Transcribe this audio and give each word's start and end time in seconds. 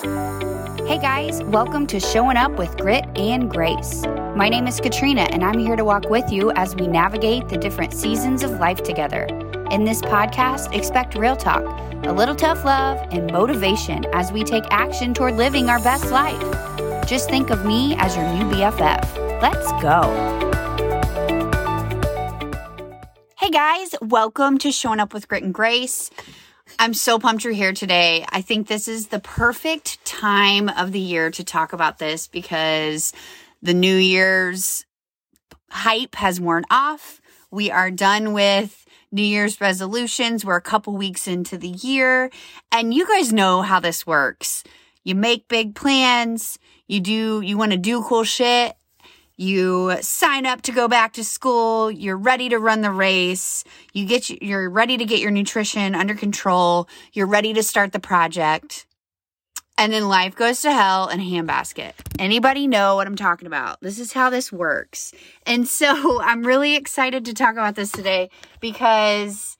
Hey 0.00 0.98
guys, 0.98 1.42
welcome 1.44 1.86
to 1.88 2.00
Showing 2.00 2.38
Up 2.38 2.52
with 2.52 2.74
Grit 2.78 3.04
and 3.16 3.50
Grace. 3.50 4.02
My 4.34 4.48
name 4.48 4.66
is 4.66 4.80
Katrina, 4.80 5.28
and 5.30 5.44
I'm 5.44 5.58
here 5.58 5.76
to 5.76 5.84
walk 5.84 6.08
with 6.08 6.32
you 6.32 6.52
as 6.52 6.74
we 6.74 6.86
navigate 6.86 7.50
the 7.50 7.58
different 7.58 7.92
seasons 7.92 8.42
of 8.42 8.52
life 8.52 8.82
together. 8.82 9.24
In 9.70 9.84
this 9.84 10.00
podcast, 10.00 10.74
expect 10.74 11.16
real 11.16 11.36
talk, 11.36 11.62
a 12.06 12.12
little 12.14 12.34
tough 12.34 12.64
love, 12.64 12.96
and 13.10 13.30
motivation 13.30 14.06
as 14.14 14.32
we 14.32 14.42
take 14.42 14.64
action 14.70 15.12
toward 15.12 15.36
living 15.36 15.68
our 15.68 15.82
best 15.82 16.10
life. 16.10 16.40
Just 17.06 17.28
think 17.28 17.50
of 17.50 17.66
me 17.66 17.94
as 17.96 18.16
your 18.16 18.24
new 18.32 18.44
BFF. 18.44 19.42
Let's 19.42 19.70
go. 19.82 20.00
Hey 23.36 23.50
guys, 23.50 23.94
welcome 24.00 24.56
to 24.58 24.72
Showing 24.72 24.98
Up 24.98 25.12
with 25.12 25.28
Grit 25.28 25.42
and 25.42 25.52
Grace. 25.52 26.10
I'm 26.80 26.94
so 26.94 27.18
pumped 27.18 27.44
you're 27.44 27.52
here 27.52 27.74
today. 27.74 28.24
I 28.30 28.40
think 28.40 28.66
this 28.66 28.88
is 28.88 29.08
the 29.08 29.20
perfect 29.20 30.02
time 30.06 30.70
of 30.70 30.92
the 30.92 30.98
year 30.98 31.30
to 31.32 31.44
talk 31.44 31.74
about 31.74 31.98
this 31.98 32.26
because 32.26 33.12
the 33.60 33.74
New 33.74 33.96
Year's 33.96 34.86
hype 35.68 36.14
has 36.14 36.40
worn 36.40 36.64
off. 36.70 37.20
We 37.50 37.70
are 37.70 37.90
done 37.90 38.32
with 38.32 38.86
New 39.12 39.22
Year's 39.22 39.60
resolutions. 39.60 40.42
We're 40.42 40.56
a 40.56 40.62
couple 40.62 40.96
weeks 40.96 41.28
into 41.28 41.58
the 41.58 41.68
year, 41.68 42.30
and 42.72 42.94
you 42.94 43.06
guys 43.06 43.30
know 43.30 43.60
how 43.60 43.78
this 43.78 44.06
works. 44.06 44.64
You 45.04 45.14
make 45.14 45.48
big 45.48 45.74
plans, 45.74 46.58
you 46.88 47.00
do, 47.00 47.42
you 47.42 47.58
want 47.58 47.72
to 47.72 47.78
do 47.78 48.02
cool 48.04 48.24
shit, 48.24 48.74
you 49.40 49.96
sign 50.02 50.44
up 50.44 50.60
to 50.62 50.72
go 50.72 50.86
back 50.86 51.14
to 51.14 51.24
school, 51.24 51.90
you're 51.90 52.18
ready 52.18 52.50
to 52.50 52.58
run 52.58 52.82
the 52.82 52.90
race, 52.90 53.64
you 53.94 54.04
get 54.04 54.28
you're 54.28 54.68
ready 54.68 54.98
to 54.98 55.04
get 55.06 55.20
your 55.20 55.30
nutrition 55.30 55.94
under 55.94 56.14
control, 56.14 56.86
you're 57.14 57.26
ready 57.26 57.54
to 57.54 57.62
start 57.62 57.92
the 57.92 58.00
project. 58.00 58.86
And 59.78 59.94
then 59.94 60.08
life 60.08 60.36
goes 60.36 60.60
to 60.60 60.72
hell 60.72 61.08
in 61.08 61.20
a 61.20 61.22
handbasket. 61.22 61.92
Anybody 62.18 62.66
know 62.66 62.96
what 62.96 63.06
I'm 63.06 63.16
talking 63.16 63.46
about? 63.46 63.80
This 63.80 63.98
is 63.98 64.12
how 64.12 64.28
this 64.28 64.52
works. 64.52 65.14
And 65.46 65.66
so 65.66 66.20
I'm 66.22 66.42
really 66.42 66.76
excited 66.76 67.24
to 67.24 67.32
talk 67.32 67.52
about 67.52 67.76
this 67.76 67.90
today 67.90 68.28
because 68.60 69.56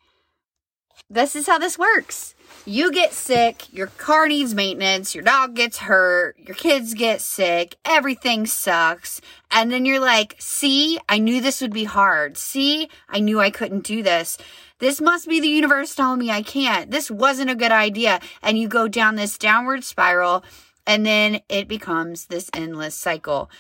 this 1.11 1.37
is 1.37 1.47
how 1.47 1.59
this 1.59 1.79
works 1.79 2.35
you 2.67 2.93
get 2.93 3.13
sick, 3.13 3.73
your 3.73 3.87
car 3.87 4.29
needs 4.29 4.55
maintenance, 4.55 5.15
your 5.15 5.25
dog 5.25 5.55
gets 5.55 5.79
hurt, 5.79 6.39
your 6.39 6.55
kids 6.55 6.95
get 6.95 7.21
sick, 7.21 7.77
everything 7.85 8.47
sucks. 8.47 9.21
And 9.51 9.73
then 9.73 9.85
you're 9.85 10.01
like, 10.01 10.37
see, 10.39 10.99
I 11.09 11.19
knew 11.19 11.41
this 11.41 11.61
would 11.61 11.73
be 11.73 11.85
hard. 11.85 12.37
See, 12.37 12.89
I 13.09 13.21
knew 13.21 13.41
I 13.41 13.51
couldn't 13.51 13.85
do 13.85 14.03
this. 14.03 14.39
This 14.79 15.01
must 15.01 15.29
be 15.29 15.41
the 15.41 15.49
universe 15.49 15.95
telling 15.95 16.21
me 16.21 16.31
I 16.31 16.43
can't. 16.43 16.91
This 16.91 17.11
wasn't 17.11 17.51
a 17.51 17.57
good 17.57 17.73
idea. 17.73 18.21
And 18.43 18.59
you 18.59 18.69
go 18.69 18.89
down 18.89 19.17
this 19.17 19.39
downward 19.39 19.85
spiral 19.85 20.45
and 20.87 21.05
then 21.05 21.41
it 21.49 21.67
becomes 21.67 22.27
this 22.27 22.51
endless 22.55 22.95
cycle. 22.95 23.51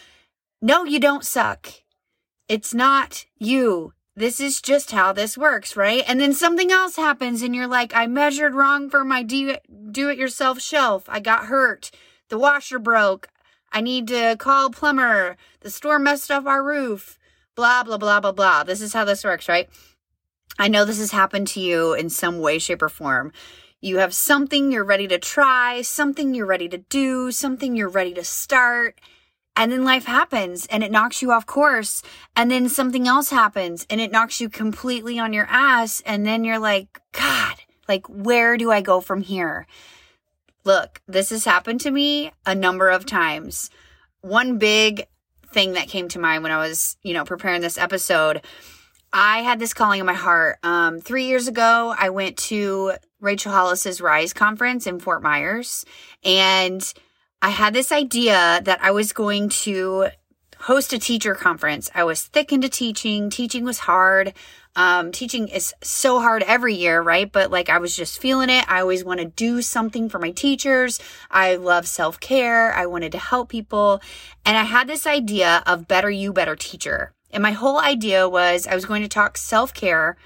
No, 0.62 0.85
you 0.85 1.01
don't 1.01 1.25
suck. 1.25 1.69
It's 2.48 2.75
not 2.75 3.27
you 3.39 3.92
this 4.16 4.41
is 4.41 4.61
just 4.61 4.91
how 4.91 5.12
this 5.12 5.39
works, 5.39 5.77
right? 5.77 6.05
And 6.06 6.20
then 6.20 6.33
something 6.33 6.70
else 6.70 6.97
happens 6.97 7.42
and 7.42 7.55
you're 7.55 7.66
like, 7.66 7.94
I 7.94 8.06
measured 8.06 8.55
wrong 8.55 8.91
for 8.91 9.05
my 9.05 9.22
do 9.22 9.48
it 9.48 10.19
yourself 10.19 10.61
shelf. 10.61 11.05
I 11.08 11.20
got 11.20 11.47
hurt. 11.47 11.91
The 12.28 12.39
washer 12.39 12.78
broke. 12.78 13.28
I 13.72 13.80
need 13.80 14.08
to 14.08 14.36
call 14.39 14.70
plumber. 14.70 15.36
The 15.61 15.70
storm 15.70 16.05
messed 16.05 16.30
up 16.30 16.47
our 16.47 16.62
roof. 16.62 17.19
Blah, 17.55 17.84
blah, 17.84 17.98
blah, 17.98 18.20
blah, 18.20 18.33
blah. 18.33 18.64
This 18.64 18.80
is 18.80 18.92
how 18.92 19.05
this 19.05 19.25
works, 19.25 19.48
right? 19.48 19.69
I 20.58 20.69
know 20.69 20.84
this 20.84 20.98
has 20.98 21.12
happened 21.12 21.48
to 21.48 21.61
you 21.61 21.95
in 21.95 22.11
some 22.11 22.41
way, 22.41 22.58
shape, 22.58 22.83
or 22.83 22.89
form. 22.89 23.33
You 23.80 23.98
have 23.98 24.12
something 24.12 24.70
you're 24.70 24.84
ready 24.84 25.08
to 25.08 25.19
try, 25.19 25.83
something 25.83 26.34
you're 26.34 26.47
ready 26.47 26.69
to 26.69 26.78
do, 26.78 27.33
something 27.33 27.77
you're 27.77 27.89
ready 27.89 28.12
to 28.14 28.24
start, 28.24 29.00
and 29.61 29.70
then 29.70 29.84
life 29.84 30.06
happens 30.06 30.64
and 30.70 30.83
it 30.83 30.91
knocks 30.91 31.20
you 31.20 31.33
off 31.33 31.44
course. 31.44 32.03
And 32.34 32.50
then 32.50 32.70
something 32.70 33.06
else 33.06 33.28
happens 33.28 33.86
and 33.90 34.01
it 34.01 34.11
knocks 34.11 34.40
you 34.40 34.48
completely 34.48 35.18
on 35.18 35.35
your 35.35 35.46
ass. 35.51 36.02
And 36.07 36.24
then 36.24 36.45
you're 36.45 36.58
like, 36.58 36.98
God, 37.12 37.57
like, 37.86 38.07
where 38.07 38.57
do 38.57 38.70
I 38.70 38.80
go 38.80 39.02
from 39.02 39.20
here? 39.20 39.67
Look, 40.64 41.02
this 41.07 41.29
has 41.29 41.45
happened 41.45 41.83
to 41.83 41.90
me 41.90 42.33
a 42.46 42.55
number 42.55 42.89
of 42.89 43.05
times. 43.05 43.68
One 44.23 44.57
big 44.57 45.07
thing 45.52 45.74
that 45.74 45.89
came 45.89 46.08
to 46.08 46.18
mind 46.18 46.42
when 46.42 46.52
I 46.52 46.67
was, 46.67 46.96
you 47.02 47.12
know, 47.12 47.27
preparing 47.27 47.61
this 47.61 47.77
episode, 47.77 48.40
I 49.12 49.40
had 49.40 49.58
this 49.58 49.74
calling 49.74 50.01
in 50.01 50.06
my 50.06 50.14
heart. 50.14 50.56
Um, 50.62 51.01
three 51.01 51.24
years 51.27 51.48
ago, 51.48 51.95
I 51.98 52.08
went 52.08 52.39
to 52.39 52.92
Rachel 53.20 53.52
Hollis's 53.52 54.01
Rise 54.01 54.33
conference 54.33 54.86
in 54.86 55.01
Fort 55.01 55.23
Myers 55.23 55.85
and 56.24 56.95
I 57.42 57.51
had 57.51 57.73
this 57.73 57.90
idea 57.90 58.61
that 58.64 58.80
I 58.83 58.90
was 58.90 59.12
going 59.12 59.48
to 59.64 60.08
host 60.58 60.92
a 60.92 60.98
teacher 60.98 61.34
conference. 61.34 61.90
I 61.95 62.05
was 62.05 62.23
thick 62.23 62.52
into 62.52 62.68
teaching. 62.68 63.30
Teaching 63.30 63.64
was 63.64 63.78
hard. 63.78 64.34
Um, 64.77 65.11
teaching 65.11 65.48
is 65.48 65.74
so 65.83 66.20
hard 66.20 66.42
every 66.42 66.74
year, 66.74 67.00
right? 67.00 67.30
But 67.30 67.50
like 67.50 67.70
I 67.70 67.79
was 67.79 67.96
just 67.96 68.20
feeling 68.20 68.50
it. 68.50 68.70
I 68.70 68.80
always 68.80 69.05
want 69.05 69.20
to 69.20 69.27
do 69.27 69.62
something 69.62 70.11
for 70.11 70.18
my 70.18 70.33
teachers. 70.33 71.00
I 71.30 71.56
love 71.56 71.89
self 71.89 72.20
care. 72.20 72.74
I 72.74 72.84
wanted 72.86 73.12
to 73.12 73.18
help 73.18 73.48
people. 73.48 74.02
And 74.45 74.56
I 74.58 74.64
had 74.64 74.86
this 74.86 75.06
idea 75.06 75.62
of 75.67 75.89
better 75.89 76.11
you, 76.11 76.34
better 76.34 76.56
teacher. 76.56 77.12
And 77.33 77.42
my 77.42 77.52
whole 77.52 77.79
idea 77.79 78.29
was 78.29 78.67
I 78.67 78.74
was 78.74 78.84
going 78.84 79.02
to 79.02 79.08
talk 79.08 79.39
self 79.39 79.73
care 79.73 80.17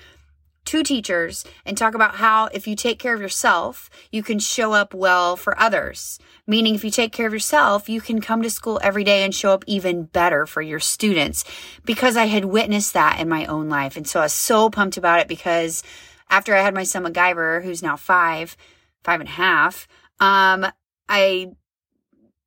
to 0.66 0.82
teachers 0.82 1.44
and 1.64 1.76
talk 1.76 1.94
about 1.94 2.16
how 2.16 2.46
if 2.46 2.66
you 2.66 2.76
take 2.76 2.98
care 2.98 3.14
of 3.14 3.20
yourself, 3.20 3.90
you 4.10 4.22
can 4.22 4.38
show 4.38 4.72
up 4.72 4.94
well 4.94 5.36
for 5.36 5.58
others. 5.58 6.18
Meaning, 6.46 6.74
if 6.74 6.84
you 6.84 6.90
take 6.90 7.12
care 7.12 7.26
of 7.26 7.32
yourself, 7.32 7.88
you 7.88 8.00
can 8.00 8.20
come 8.20 8.42
to 8.42 8.50
school 8.50 8.78
every 8.82 9.04
day 9.04 9.24
and 9.24 9.34
show 9.34 9.52
up 9.52 9.64
even 9.66 10.04
better 10.04 10.46
for 10.46 10.60
your 10.60 10.80
students 10.80 11.44
because 11.84 12.16
I 12.16 12.26
had 12.26 12.44
witnessed 12.44 12.92
that 12.92 13.20
in 13.20 13.28
my 13.28 13.46
own 13.46 13.68
life. 13.68 13.96
And 13.96 14.06
so 14.06 14.20
I 14.20 14.24
was 14.24 14.32
so 14.32 14.68
pumped 14.70 14.96
about 14.96 15.20
it 15.20 15.28
because 15.28 15.82
after 16.30 16.54
I 16.54 16.60
had 16.60 16.74
my 16.74 16.84
son 16.84 17.04
MacGyver, 17.04 17.62
who's 17.62 17.82
now 17.82 17.96
five, 17.96 18.56
five 19.02 19.20
and 19.20 19.28
a 19.28 19.32
half, 19.32 19.88
um, 20.20 20.66
I 21.08 21.52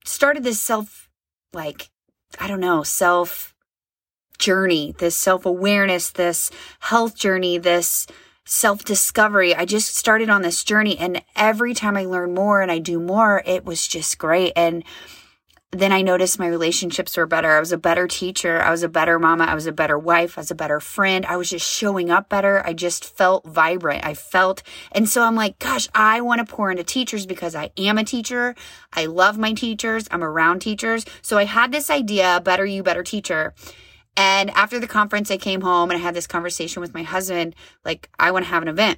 started 0.06 0.44
this 0.44 0.62
self, 0.62 1.10
like, 1.54 1.90
I 2.40 2.48
don't 2.48 2.60
know, 2.60 2.84
self 2.84 3.56
journey, 4.38 4.94
this 4.98 5.16
self 5.16 5.46
awareness, 5.46 6.10
this 6.12 6.52
health 6.80 7.16
journey, 7.16 7.58
this 7.58 8.08
self 8.46 8.84
discovery. 8.84 9.54
I 9.56 9.66
just 9.66 9.96
started 9.96 10.30
on 10.30 10.42
this 10.42 10.64
journey. 10.64 10.98
And 10.98 11.22
every 11.36 11.74
time 11.74 11.98
I 11.98 12.06
learn 12.06 12.34
more 12.34 12.62
and 12.62 12.72
I 12.72 12.80
do 12.80 13.00
more, 13.00 13.44
it 13.46 13.66
was 13.66 13.88
just 13.88 14.18
great. 14.18 14.54
And 14.56 14.84
then 15.72 15.92
I 15.92 16.02
noticed 16.02 16.40
my 16.40 16.48
relationships 16.48 17.18
were 17.18 17.26
better. 17.26 17.52
I 17.52 17.60
was 17.60 17.74
a 17.74 17.78
better 17.78 18.08
teacher. 18.08 18.62
I 18.62 18.72
was 18.72 18.84
a 18.84 18.90
better 18.90 19.20
mama. 19.20 19.44
I 19.44 19.54
was 19.54 19.68
a 19.68 19.74
better 19.74 20.00
wife. 20.00 20.38
I 20.38 20.42
was 20.42 20.52
a 20.52 20.56
better 20.56 20.80
friend. 20.80 21.26
I 21.26 21.36
was 21.36 21.50
just 21.50 21.70
showing 21.70 22.10
up 22.10 22.30
better. 22.30 22.66
I 22.66 22.72
just 22.72 23.04
felt 23.04 23.46
vibrant. 23.46 24.06
I 24.06 24.14
felt, 24.14 24.64
and 24.94 25.10
so 25.10 25.24
I'm 25.24 25.36
like, 25.36 25.60
gosh, 25.60 25.90
I 25.94 26.22
want 26.22 26.40
to 26.40 26.46
pour 26.46 26.72
into 26.72 26.86
teachers 26.86 27.26
because 27.26 27.54
I 27.54 27.72
am 27.76 27.98
a 27.98 28.06
teacher. 28.06 28.56
I 28.94 29.08
love 29.08 29.38
my 29.38 29.52
teachers. 29.54 30.08
I'm 30.10 30.24
around 30.24 30.60
teachers. 30.60 31.06
So 31.22 31.38
I 31.38 31.44
had 31.44 31.74
this 31.74 31.90
idea, 31.90 32.42
better 32.46 32.66
you, 32.66 32.82
better 32.82 33.04
teacher. 33.04 33.54
And 34.18 34.50
after 34.50 34.80
the 34.80 34.88
conference, 34.88 35.30
I 35.30 35.38
came 35.38 35.62
home 35.62 35.92
and 35.92 36.00
I 36.00 36.02
had 36.02 36.16
this 36.16 36.26
conversation 36.26 36.82
with 36.82 36.94
my 36.94 37.04
husband 37.04 37.56
like, 37.86 38.10
I 38.20 38.32
want 38.32 38.46
to 38.46 38.50
have 38.50 38.64
an 38.64 38.68
event. 38.68 38.98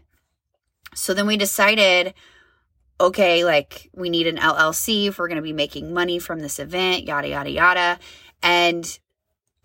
So 0.95 1.13
then 1.13 1.27
we 1.27 1.35
decided, 1.35 2.13
okay, 3.01 3.43
like 3.43 3.89
we 3.93 4.09
need 4.09 4.27
an 4.27 4.37
LLC 4.37 5.07
if 5.07 5.19
we're 5.19 5.27
going 5.27 5.35
to 5.35 5.41
be 5.41 5.53
making 5.53 5.93
money 5.93 6.19
from 6.19 6.39
this 6.39 6.57
event, 6.57 7.03
yada, 7.03 7.27
yada, 7.27 7.51
yada. 7.51 7.99
And 8.41 8.97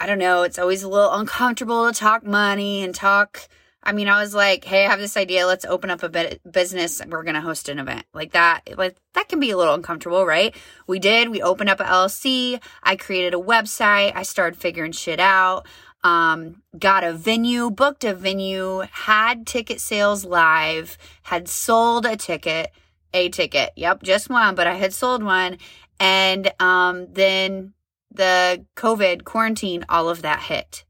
I 0.01 0.07
don't 0.07 0.19
know, 0.19 0.43
it's 0.43 0.59
always 0.59 0.83
a 0.83 0.89
little 0.89 1.13
uncomfortable 1.13 1.91
to 1.91 1.97
talk 1.99 2.25
money 2.25 2.83
and 2.83 2.93
talk 2.93 3.49
I 3.85 3.93
mean, 3.93 4.09
I 4.09 4.21
was 4.21 4.35
like, 4.35 4.65
"Hey, 4.65 4.87
I 4.87 4.91
have 4.91 4.99
this 4.99 5.17
idea. 5.17 5.47
Let's 5.47 5.65
open 5.65 5.91
up 5.91 6.03
a 6.03 6.09
bit 6.09 6.41
business. 6.51 7.03
We're 7.07 7.23
gonna 7.23 7.41
host 7.41 7.69
an 7.69 7.79
event 7.79 8.07
like 8.15 8.33
that. 8.33 8.63
Like 8.77 8.97
that 9.13 9.29
can 9.29 9.41
be 9.41 9.51
a 9.51 9.57
little 9.57 9.75
uncomfortable, 9.75 10.25
right?" 10.27 10.55
We 10.87 10.99
did. 10.99 11.29
We 11.29 11.43
opened 11.43 11.71
up 11.71 11.81
a 11.81 11.85
LLC. 11.85 12.61
I 12.83 12.97
created 12.97 13.35
a 13.35 13.39
website. 13.39 14.13
I 14.15 14.23
started 14.23 14.59
figuring 14.59 14.93
shit 14.93 15.21
out. 15.21 15.67
Um, 16.03 16.63
got 16.79 17.03
a 17.03 17.15
venue, 17.15 17.71
booked 17.71 18.05
a 18.05 18.15
venue, 18.15 18.83
had 18.91 19.47
ticket 19.47 19.81
sales 19.81 20.25
live, 20.25 20.99
had 21.23 21.49
sold 21.49 22.05
a 22.05 22.15
ticket, 22.15 22.71
a 23.15 23.31
ticket. 23.31 23.73
Yep, 23.77 24.03
just 24.03 24.29
one, 24.29 24.55
but 24.55 24.67
I 24.67 24.75
had 24.75 24.93
sold 24.93 25.23
one, 25.23 25.57
and 25.99 26.53
um, 26.61 27.07
then 27.13 27.73
the 28.11 28.67
COVID 28.77 29.25
quarantine, 29.25 29.87
all 29.89 30.11
of 30.11 30.23
that 30.23 30.41
hit. 30.41 30.85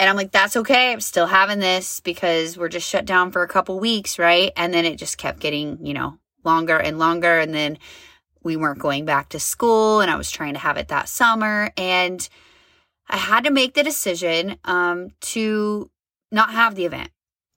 And 0.00 0.08
I'm 0.08 0.16
like, 0.16 0.32
that's 0.32 0.56
okay. 0.56 0.92
I'm 0.92 1.00
still 1.02 1.26
having 1.26 1.58
this 1.58 2.00
because 2.00 2.56
we're 2.56 2.70
just 2.70 2.88
shut 2.88 3.04
down 3.04 3.32
for 3.32 3.42
a 3.42 3.48
couple 3.48 3.78
weeks, 3.78 4.18
right? 4.18 4.50
And 4.56 4.72
then 4.72 4.86
it 4.86 4.96
just 4.96 5.18
kept 5.18 5.40
getting, 5.40 5.84
you 5.84 5.92
know, 5.92 6.18
longer 6.42 6.78
and 6.78 6.98
longer. 6.98 7.38
And 7.38 7.52
then 7.52 7.76
we 8.42 8.56
weren't 8.56 8.78
going 8.78 9.04
back 9.04 9.28
to 9.28 9.38
school 9.38 10.00
and 10.00 10.10
I 10.10 10.16
was 10.16 10.30
trying 10.30 10.54
to 10.54 10.58
have 10.58 10.78
it 10.78 10.88
that 10.88 11.10
summer. 11.10 11.70
And 11.76 12.26
I 13.10 13.18
had 13.18 13.44
to 13.44 13.50
make 13.50 13.74
the 13.74 13.82
decision 13.82 14.56
um, 14.64 15.10
to 15.20 15.90
not 16.32 16.52
have 16.52 16.76
the 16.76 16.86
event. 16.86 17.10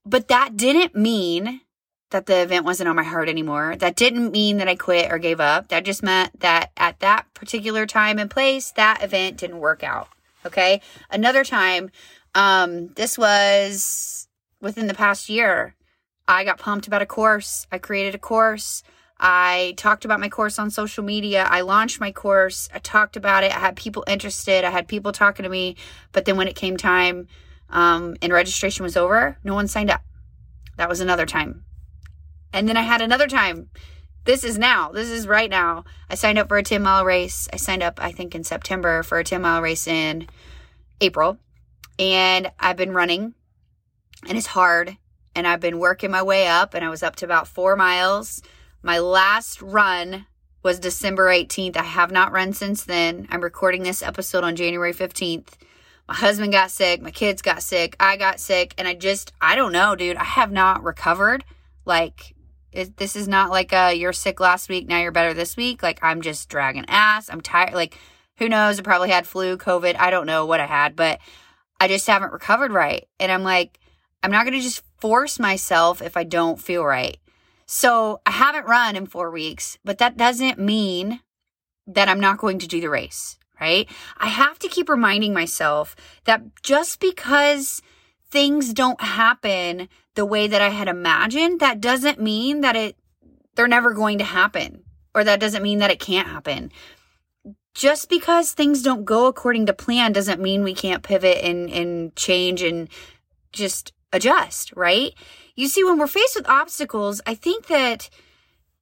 But 0.06 0.28
that 0.28 0.58
didn't 0.58 0.96
mean 0.96 1.62
that 2.10 2.26
the 2.26 2.42
event 2.42 2.66
wasn't 2.66 2.90
on 2.90 2.98
my 2.98 3.04
heart 3.04 3.30
anymore. 3.30 3.78
That 3.78 3.96
didn't 3.96 4.34
mean 4.34 4.58
that 4.58 4.68
I 4.68 4.76
quit 4.76 5.10
or 5.10 5.18
gave 5.18 5.40
up. 5.40 5.70
That 5.70 5.86
just 5.86 6.04
meant 6.04 6.42
that 6.42 6.72
at 6.76 7.00
that 7.00 7.34
particular 7.34 7.86
time 7.86 8.20
and 8.20 8.30
place, 8.30 8.72
that 8.72 9.02
event 9.02 9.38
didn't 9.38 9.60
work 9.60 9.82
out. 9.82 10.10
Okay. 10.46 10.82
Another 11.10 11.46
time, 11.46 11.90
um, 12.36 12.88
this 12.96 13.18
was 13.18 14.28
within 14.62 14.88
the 14.88 14.94
past 14.94 15.30
year. 15.30 15.76
I 16.28 16.44
got 16.44 16.60
pumped 16.60 16.88
about 16.88 17.02
a 17.02 17.06
course. 17.06 17.68
I 17.72 17.78
created 17.78 18.16
a 18.16 18.20
course. 18.20 18.84
I 19.20 19.74
talked 19.78 20.06
about 20.06 20.20
my 20.20 20.30
course 20.30 20.58
on 20.58 20.70
social 20.70 21.04
media. 21.04 21.48
I 21.50 21.62
launched 21.62 22.00
my 22.00 22.12
course. 22.12 22.70
I 22.74 22.80
talked 22.80 23.16
about 23.16 23.44
it. 23.44 23.56
I 23.56 23.60
had 23.60 23.76
people 23.76 24.04
interested. 24.08 24.64
I 24.64 24.70
had 24.70 24.88
people 24.88 25.12
talking 25.12 25.44
to 25.44 25.50
me. 25.50 25.76
But 26.12 26.26
then 26.26 26.38
when 26.38 26.48
it 26.48 26.56
came 26.56 26.78
time 26.78 27.28
um, 27.70 28.16
and 28.22 28.34
registration 28.34 28.84
was 28.84 28.98
over, 28.98 29.38
no 29.44 29.54
one 29.54 29.68
signed 29.68 29.92
up. 29.92 30.02
That 30.78 30.90
was 30.90 31.00
another 31.00 31.26
time. 31.26 31.64
And 32.52 32.68
then 32.68 32.78
I 32.78 32.82
had 32.82 33.02
another 33.02 33.28
time. 33.28 33.70
This 34.26 34.44
is 34.44 34.58
now. 34.58 34.92
This 34.92 35.10
is 35.10 35.28
right 35.28 35.50
now. 35.50 35.84
I 36.10 36.16
signed 36.16 36.38
up 36.38 36.48
for 36.48 36.58
a 36.58 36.64
10 36.64 36.82
mile 36.82 37.06
race. 37.06 37.48
I 37.52 37.58
signed 37.58 37.84
up, 37.84 38.00
I 38.02 38.12
think, 38.12 38.34
in 38.36 38.44
September 38.44 39.04
for 39.04 39.20
a 39.20 39.24
10 39.24 39.42
mile 39.42 39.62
race 39.62 39.88
in 39.88 40.28
April. 41.02 41.38
And 42.00 42.52
I've 42.60 42.78
been 42.78 42.94
running, 42.94 43.34
and 44.28 44.38
it's 44.38 44.48
hard. 44.48 44.98
And 45.36 45.48
I've 45.48 45.60
been 45.60 45.80
working 45.80 46.12
my 46.12 46.22
way 46.22 46.48
up, 46.48 46.74
and 46.74 46.86
I 46.86 46.90
was 46.90 47.02
up 47.02 47.16
to 47.18 47.26
about 47.26 47.48
four 47.48 47.76
miles. 47.76 48.42
My 48.84 49.00
last 49.00 49.62
run 49.62 50.28
was 50.64 50.80
December 50.80 51.28
18th. 51.28 51.76
I 51.76 51.84
have 51.84 52.12
not 52.12 52.32
run 52.32 52.54
since 52.54 52.84
then. 52.84 53.28
I'm 53.30 53.42
recording 53.42 53.84
this 53.84 54.04
episode 54.04 54.44
on 54.44 54.56
January 54.56 54.94
15th. 54.94 55.50
My 56.08 56.14
husband 56.16 56.52
got 56.52 56.70
sick, 56.70 57.02
my 57.02 57.12
kids 57.12 57.42
got 57.42 57.64
sick, 57.64 57.96
I 58.00 58.18
got 58.18 58.40
sick, 58.40 58.74
and 58.78 58.88
I 58.88 58.94
just, 58.94 59.32
I 59.40 59.56
don't 59.56 59.72
know, 59.72 59.96
dude. 59.96 60.18
I 60.18 60.24
have 60.24 60.52
not 60.52 60.84
recovered. 60.84 61.46
Like, 61.86 62.36
it, 62.74 62.98
this 62.98 63.16
is 63.16 63.28
not 63.28 63.52
like 63.52 63.72
a 63.72 63.94
you're 63.94 64.14
sick 64.14 64.40
last 64.40 64.68
week, 64.68 64.88
now 64.88 65.00
you're 65.00 65.12
better 65.12 65.34
this 65.34 65.56
week. 65.56 65.82
Like, 65.82 66.00
I'm 66.02 66.22
just 66.22 66.50
dragging 66.50 66.86
ass. 66.88 67.30
I'm 67.30 67.42
tired. 67.42 67.74
Like, 67.74 67.98
who 68.38 68.50
knows? 68.50 68.80
I 68.80 68.84
probably 68.84 69.10
had 69.10 69.28
flu, 69.28 69.58
COVID. 69.58 69.96
I 69.98 70.10
don't 70.10 70.26
know 70.26 70.46
what 70.46 70.60
I 70.60 70.66
had, 70.66 70.96
but 70.96 71.20
I 71.84 71.88
just 71.88 72.08
haven't 72.08 72.34
recovered 72.34 72.72
right. 72.72 73.08
And 73.20 73.32
I'm 73.32 73.44
like, 73.44 73.80
I'm 74.22 74.32
not 74.32 74.46
going 74.46 74.58
to 74.58 74.62
just 74.62 74.84
force 75.00 75.40
myself 75.40 76.02
if 76.02 76.16
I 76.16 76.24
don't 76.24 76.62
feel 76.62 76.84
right. 76.84 77.18
So 77.66 78.22
I 78.26 78.32
haven't 78.32 78.68
run 78.68 78.96
in 78.96 79.06
four 79.06 79.32
weeks, 79.32 79.78
but 79.84 79.98
that 79.98 80.18
doesn't 80.18 80.60
mean 80.60 81.22
that 81.88 82.08
I'm 82.10 82.20
not 82.20 82.38
going 82.38 82.60
to 82.60 82.68
do 82.68 82.80
the 82.80 82.90
race 82.90 83.38
right? 83.64 83.90
I 84.18 84.28
have 84.28 84.60
to 84.60 84.68
keep 84.68 84.90
reminding 84.90 85.34
myself 85.34 85.96
that 86.26 86.42
just 86.64 87.00
because 87.00 87.82
things 88.30 88.74
don't 88.74 89.02
happen 89.02 89.88
the 90.16 90.26
way 90.26 90.48
that 90.48 90.62
I 90.62 90.70
had 90.70 90.88
imagined, 90.88 91.60
that 91.60 91.80
doesn't 91.80 92.20
mean 92.20 92.62
that 92.62 92.76
it 92.76 92.98
they're 93.56 93.68
never 93.68 93.94
going 93.94 94.18
to 94.18 94.24
happen 94.24 94.84
or 95.14 95.24
that 95.24 95.40
doesn't 95.40 95.64
mean 95.64 95.80
that 95.80 95.92
it 95.92 96.00
can't 96.00 96.28
happen. 96.28 96.72
Just 97.74 98.10
because 98.10 98.52
things 98.52 98.84
don't 98.84 99.06
go 99.06 99.26
according 99.26 99.66
to 99.66 99.74
plan 99.74 100.12
doesn't 100.12 100.42
mean 100.42 100.64
we 100.64 100.76
can't 100.76 101.04
pivot 101.04 101.44
and 101.44 101.70
and 101.70 102.16
change 102.16 102.62
and 102.62 102.88
just 103.52 103.94
adjust, 104.12 104.74
right? 104.76 105.14
You 105.56 105.68
see 105.68 105.84
when 105.84 105.98
we're 105.98 106.08
faced 106.08 106.36
with 106.36 106.48
obstacles, 106.48 107.22
I 107.26 107.36
think 107.36 107.68
that 107.68 108.10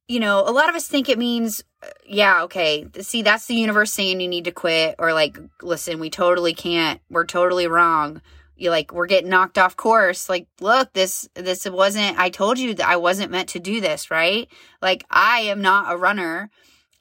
you 0.08 0.20
know, 0.20 0.40
a 0.46 0.50
lot 0.50 0.68
of 0.68 0.74
us 0.74 0.88
think 0.88 1.08
it 1.08 1.18
means 1.18 1.64
uh, 1.82 1.88
yeah, 2.06 2.42
okay. 2.42 2.86
See, 3.00 3.22
that's 3.22 3.46
the 3.46 3.54
universe 3.54 3.92
saying 3.92 4.20
you 4.20 4.28
need 4.28 4.44
to 4.44 4.52
quit 4.52 4.96
or 4.98 5.12
like, 5.12 5.38
listen, 5.62 5.98
we 5.98 6.10
totally 6.10 6.54
can't. 6.54 7.00
We're 7.10 7.24
totally 7.24 7.66
wrong. 7.66 8.20
You 8.56 8.70
like, 8.70 8.92
we're 8.92 9.06
getting 9.06 9.30
knocked 9.30 9.58
off 9.58 9.76
course. 9.76 10.28
Like, 10.28 10.46
look, 10.60 10.92
this, 10.92 11.28
this 11.34 11.68
wasn't, 11.68 12.18
I 12.18 12.28
told 12.28 12.58
you 12.58 12.74
that 12.74 12.86
I 12.86 12.96
wasn't 12.96 13.32
meant 13.32 13.48
to 13.50 13.58
do 13.58 13.80
this, 13.80 14.10
right? 14.10 14.48
Like, 14.80 15.04
I 15.10 15.40
am 15.40 15.62
not 15.62 15.92
a 15.92 15.96
runner. 15.96 16.50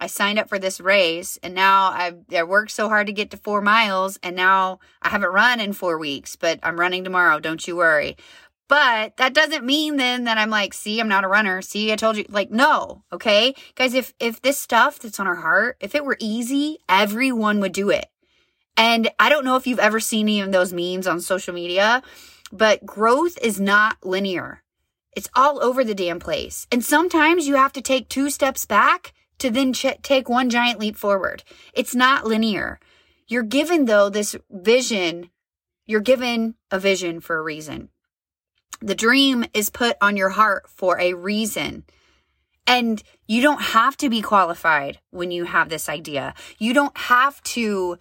I 0.02 0.08
signed 0.08 0.40
up 0.40 0.50
for 0.50 0.58
this 0.58 0.82
race 0.82 1.38
and 1.44 1.54
now 1.54 1.92
I've 1.92 2.18
I 2.36 2.42
worked 2.44 2.72
so 2.72 2.90
hard 2.90 3.06
to 3.06 3.14
get 3.14 3.30
to 3.32 3.38
four 3.38 3.62
miles 3.62 4.20
and 4.24 4.36
now 4.36 4.80
I 5.00 5.10
haven't 5.10 5.30
run 5.30 5.60
in 5.60 5.74
four 5.74 6.00
weeks, 6.00 6.36
but 6.36 6.60
I'm 6.64 6.80
running 6.80 7.04
tomorrow. 7.04 7.40
Don't 7.40 7.66
you 7.68 7.76
worry. 7.76 8.18
But 8.68 9.18
that 9.18 9.36
doesn't 9.36 9.66
mean 9.66 9.98
then 9.98 10.24
that 10.24 10.40
I'm 10.40 10.50
like, 10.50 10.74
see, 10.74 11.00
I'm 11.00 11.08
not 11.08 11.24
a 11.24 11.28
runner. 11.28 11.62
See, 11.62 11.92
I 11.92 11.98
told 11.98 12.18
you. 12.18 12.26
Like, 12.30 12.50
no, 12.50 13.04
okay? 13.14 13.54
Guys, 13.76 13.94
if 13.94 14.14
if 14.20 14.42
this 14.42 14.58
stuff 14.58 14.98
that's 14.98 15.20
on 15.20 15.28
our 15.28 15.36
heart, 15.36 15.78
if 15.82 15.94
it 15.94 16.04
were 16.04 16.18
easy, 16.20 16.80
everyone 16.90 17.60
would 17.60 17.74
do 17.74 17.92
it. 17.92 18.08
And 18.78 19.12
I 19.20 19.30
don't 19.30 19.46
know 19.46 19.56
if 19.56 19.68
you've 19.68 19.78
ever 19.78 20.00
seen 20.00 20.28
any 20.28 20.42
of 20.42 20.52
those 20.52 20.74
memes 20.74 21.06
on 21.06 21.22
social 21.22 21.54
media, 21.54 22.02
but 22.52 22.86
growth 22.86 23.38
is 23.42 23.60
not 23.60 23.98
linear. 24.04 24.64
It's 25.16 25.30
all 25.36 25.62
over 25.62 25.84
the 25.84 25.94
damn 25.94 26.20
place. 26.20 26.66
And 26.72 26.84
sometimes 26.84 27.48
you 27.48 27.56
have 27.56 27.74
to 27.74 27.82
take 27.82 28.08
two 28.08 28.30
steps 28.30 28.66
back 28.66 29.14
to 29.42 29.50
then 29.50 29.74
ch- 29.74 30.02
take 30.02 30.30
one 30.30 30.50
giant 30.50 30.80
leap 30.80 30.96
forward. 30.96 31.44
It's 31.74 31.94
not 31.96 32.26
linear. 32.26 32.80
You're 33.28 33.44
given, 33.44 33.86
though, 33.86 34.10
this 34.10 34.36
vision. 34.50 35.30
You're 35.86 36.00
given 36.02 36.56
a 36.70 36.80
vision 36.80 37.20
for 37.20 37.38
a 37.38 37.44
reason. 37.44 37.90
The 38.82 38.96
dream 38.96 39.46
is 39.54 39.70
put 39.70 39.98
on 40.02 40.18
your 40.18 40.30
heart 40.30 40.70
for 40.70 41.00
a 41.00 41.14
reason. 41.14 41.84
And 42.66 43.02
you 43.28 43.42
don't 43.42 43.62
have 43.62 43.98
to 43.98 44.10
be 44.10 44.22
qualified 44.22 45.00
when 45.10 45.32
you 45.32 45.46
have 45.46 45.70
this 45.70 45.90
idea. 45.90 46.34
You 46.58 46.74
don't 46.74 46.98
have 46.98 47.42
to 47.44 47.98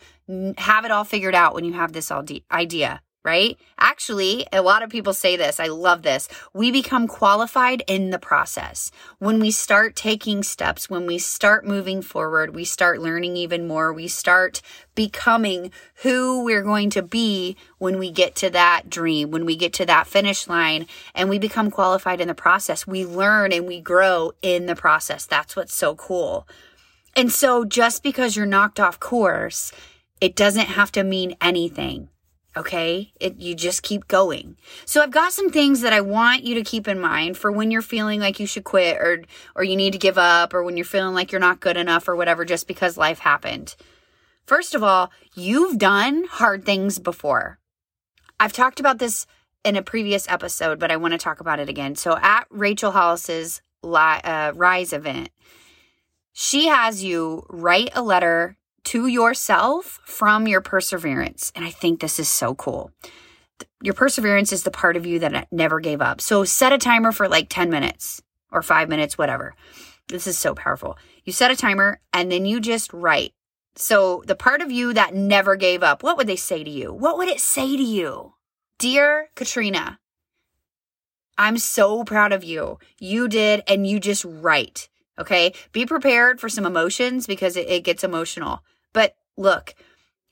have 0.59 0.85
it 0.85 0.91
all 0.91 1.05
figured 1.05 1.35
out 1.35 1.55
when 1.55 1.65
you 1.65 1.73
have 1.73 1.93
this 1.93 2.13
idea 2.51 3.01
right? 3.23 3.59
Actually, 3.79 4.47
a 4.51 4.63
lot 4.63 4.83
of 4.83 4.89
people 4.89 5.13
say 5.13 5.37
this. 5.37 5.61
I 5.61 5.67
love 5.67 6.03
this. 6.03 6.27
We 6.55 6.71
become 6.71 7.07
qualified 7.07 7.83
in 7.87 8.11
the 8.11 8.19
process. 8.19 8.91
When 9.19 9.41
we 9.41 9.51
start 9.51 9.95
taking 9.95 10.43
steps, 10.43 10.89
when 10.89 11.07
we 11.07 11.19
start 11.19 11.67
moving 11.67 12.01
forward, 12.01 12.55
we 12.55 12.65
start 12.65 13.03
learning 13.03 13.37
even 13.37 13.69
more. 13.69 13.93
We 13.93 14.09
start 14.09 14.63
becoming 14.95 15.71
who 15.97 16.45
we're 16.45 16.63
going 16.63 16.89
to 16.91 17.03
be 17.03 17.57
when 17.79 17.99
we 17.99 18.11
get 18.11 18.35
to 18.37 18.51
that 18.51 18.89
dream, 18.89 19.31
when 19.31 19.45
we 19.45 19.55
get 19.55 19.75
to 19.75 19.87
that 19.87 20.07
finish 20.07 20.49
line, 20.49 20.87
and 21.15 21.29
we 21.29 21.39
become 21.39 21.71
qualified 21.71 22.23
in 22.23 22.29
the 22.29 22.35
process. 22.35 22.87
We 22.87 23.05
learn 23.05 23.53
and 23.53 23.67
we 23.67 23.81
grow 23.81 24.33
in 24.41 24.65
the 24.65 24.77
process. 24.77 25.27
That's 25.27 25.55
what's 25.55 25.75
so 25.75 25.95
cool. 25.95 26.49
And 27.15 27.31
so 27.31 27.67
just 27.67 28.03
because 28.03 28.35
you're 28.35 28.47
knocked 28.47 28.81
off 28.81 28.99
course, 28.99 29.73
it 30.23 30.37
doesn't 30.37 30.69
have 30.69 30.93
to 30.93 31.05
mean 31.05 31.37
anything 31.41 32.09
Okay. 32.57 33.13
It, 33.21 33.37
you 33.39 33.55
just 33.55 33.83
keep 33.83 34.09
going. 34.09 34.57
So 34.85 35.01
I've 35.01 35.13
got 35.13 35.33
some 35.33 35.51
things 35.51 35.83
that 35.83 35.93
I 35.93 36.01
want 36.01 36.43
you 36.43 36.57
to 36.57 36.65
keep 36.65 36.89
in 36.89 36.99
mind 36.99 37.37
for 37.37 37.53
when 37.53 37.71
you're 37.71 37.83
feeling 37.83 38.21
like 38.21 38.41
you 38.41 38.47
should 38.47 38.65
quit 38.65 38.97
or, 38.97 39.23
or 39.55 39.63
you 39.63 39.77
need 39.77 39.93
to 39.93 39.99
give 39.99 40.19
up 40.19 40.53
or 40.53 40.65
when 40.65 40.77
you're 40.77 40.85
feeling 40.85 41.15
like 41.15 41.31
you're 41.31 41.41
not 41.41 41.61
good 41.61 41.77
enough 41.77 42.09
or 42.09 42.17
whatever 42.17 42.45
just 42.45 42.67
because 42.67 42.97
life 42.97 43.21
happened. 43.21 43.77
First 44.47 44.75
of 44.75 44.83
all, 44.83 45.13
you've 45.35 45.79
done 45.79 46.25
hard 46.29 46.65
things 46.65 46.99
before. 46.99 47.61
I've 48.41 48.53
talked 48.53 48.81
about 48.81 48.99
this 48.99 49.27
in 49.65 49.77
a 49.77 49.83
previous 49.83 50.29
episode, 50.29 50.81
but 50.81 50.91
I 50.91 50.97
want 50.97 51.13
to 51.13 51.19
talk 51.19 51.41
about 51.41 51.61
it 51.61 51.69
again. 51.69 51.95
So 51.95 52.17
at 52.17 52.47
Rachel 52.51 52.91
Hollis's 52.93 53.63
uh, 53.85 54.53
Rise 54.57 54.93
event, 54.93 55.31
she 56.33 56.67
has 56.67 57.05
you 57.05 57.45
write 57.49 57.91
a 57.95 58.03
letter 58.03 58.57
to 58.85 59.07
yourself 59.07 60.01
from 60.05 60.47
your 60.47 60.61
perseverance. 60.61 61.53
And 61.55 61.65
I 61.65 61.71
think 61.71 62.01
this 62.01 62.19
is 62.19 62.29
so 62.29 62.55
cool. 62.55 62.93
Your 63.83 63.95
perseverance 63.95 64.53
is 64.53 64.63
the 64.63 64.71
part 64.71 64.97
of 64.97 65.07
you 65.07 65.19
that 65.21 65.49
never 65.53 65.81
gave 65.81 66.01
up. 66.01 66.21
So 66.21 66.45
set 66.45 66.73
a 66.73 66.79
timer 66.79 67.13
for 67.13 67.29
like 67.29 67.49
10 67.49 67.71
minutes 67.71 68.23
or 68.51 68.63
five 68.63 68.89
minutes, 68.89 69.17
whatever. 69.17 69.55
This 70.09 70.27
is 70.27 70.39
so 70.39 70.55
powerful. 70.55 70.99
You 71.25 71.33
set 71.33 71.51
a 71.51 71.57
timer 71.57 72.01
and 72.13 72.31
then 72.31 72.47
you 72.47 72.61
just 72.61 72.93
write. 72.93 73.33
So 73.77 74.23
the 74.27 74.35
part 74.35 74.61
of 74.61 74.73
you 74.73 74.93
that 74.95 75.15
never 75.15 75.57
gave 75.57 75.83
up, 75.83 76.03
what 76.03 76.17
would 76.17 76.27
they 76.27 76.37
say 76.37 76.65
to 76.65 76.71
you? 76.71 76.93
What 76.93 77.17
would 77.19 77.29
it 77.29 77.41
say 77.41 77.77
to 77.77 77.83
you? 77.83 78.35
Dear 78.79 79.29
Katrina, 79.37 80.01
I'm 81.39 81.57
so 81.57 82.05
proud 82.05 82.33
of 82.33 82.45
you. 82.45 82.79
You 82.99 83.29
did, 83.29 83.63
and 83.67 83.87
you 83.87 84.01
just 84.01 84.25
write. 84.27 84.89
Okay. 85.21 85.53
Be 85.73 85.85
prepared 85.85 86.41
for 86.41 86.49
some 86.49 86.65
emotions 86.65 87.27
because 87.27 87.57
it, 87.57 87.69
it 87.69 87.85
gets 87.85 88.03
emotional. 88.03 88.65
But 88.95 89.15
look, 89.37 89.75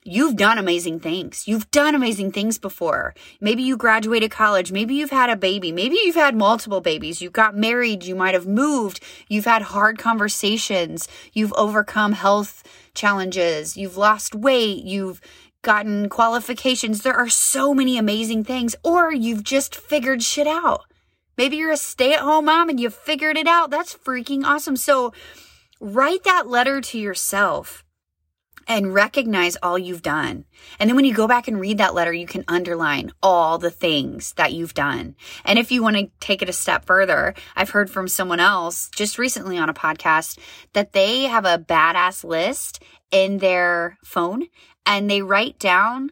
you've 0.03 0.37
done 0.37 0.57
amazing 0.57 1.01
things. 1.01 1.47
You've 1.47 1.71
done 1.71 1.95
amazing 1.95 2.33
things 2.33 2.59
before. 2.59 3.15
Maybe 3.41 3.63
you 3.63 3.77
graduated 3.77 4.31
college. 4.31 4.73
Maybe 4.73 4.95
you've 4.95 5.11
had 5.11 5.29
a 5.29 5.37
baby. 5.37 5.73
Maybe 5.73 5.97
you've 6.03 6.15
had 6.15 6.35
multiple 6.35 6.81
babies. 6.81 7.21
You 7.21 7.29
got 7.31 7.55
married. 7.55 8.05
You 8.05 8.15
might 8.15 8.35
have 8.35 8.47
moved. 8.47 9.01
You've 9.29 9.45
had 9.45 9.63
hard 9.63 9.99
conversations. 9.99 11.07
You've 11.35 11.53
overcome 11.53 12.13
health 12.13 12.63
challenges. 12.95 13.77
You've 13.77 13.99
lost 13.99 14.35
weight. 14.35 14.85
You've 14.85 15.21
gotten 15.61 16.09
qualifications. 16.09 17.03
There 17.03 17.17
are 17.17 17.29
so 17.29 17.75
many 17.75 17.99
amazing 17.99 18.45
things. 18.45 18.75
Or 18.83 19.13
you've 19.13 19.45
just 19.45 19.77
figured 19.77 20.23
shit 20.23 20.47
out. 20.47 20.88
Maybe 21.39 21.57
you're 21.57 21.71
a 21.71 21.77
stay 21.77 22.13
at 22.13 22.21
home 22.21 22.47
mom 22.47 22.69
and 22.69 22.81
you 22.81 22.91
figured 22.91 23.39
it 23.39 23.47
out. 23.47 23.71
That's 23.71 23.95
freaking 23.95 24.45
awesome. 24.45 24.77
So 24.77 25.15
write 25.81 26.25
that 26.25 26.49
letter 26.49 26.81
to 26.81 26.99
yourself 26.99 27.85
and 28.69 28.93
recognize 28.93 29.57
all 29.63 29.79
you've 29.79 30.03
done. 30.03 30.45
And 30.79 30.91
then 30.91 30.95
when 30.95 31.07
you 31.07 31.15
go 31.15 31.27
back 31.27 31.49
and 31.49 31.59
read 31.59 31.79
that 31.79 31.95
letter, 31.95 32.13
you 32.13 32.27
can 32.27 32.45
underline 32.49 33.13
all 33.23 33.57
the 33.57 33.71
things 33.71 34.35
that 34.35 34.53
you've 34.53 34.75
done. 34.75 35.17
And 35.45 35.59
if 35.59 35.73
you 35.73 35.83
want 35.83 35.97
to 35.97 36.11
take 36.21 36.43
it 36.43 36.51
a 36.51 36.53
step 36.53 36.85
further, 36.85 37.35
I've 37.57 37.71
heard 37.71 37.91
from 37.91 38.09
someone 38.09 38.41
else 38.41 38.91
just 38.95 39.19
recently 39.19 39.57
on 39.57 39.71
a 39.71 39.75
podcast 39.75 40.39
that 40.75 40.93
they 40.93 41.23
have 41.23 41.47
a 41.47 41.59
badass 41.59 42.25
list 42.25 42.83
in 43.11 43.39
their 43.39 43.97
phone 44.05 44.49
and 44.85 45.11
they 45.11 45.23
write 45.23 45.59
down 45.59 46.11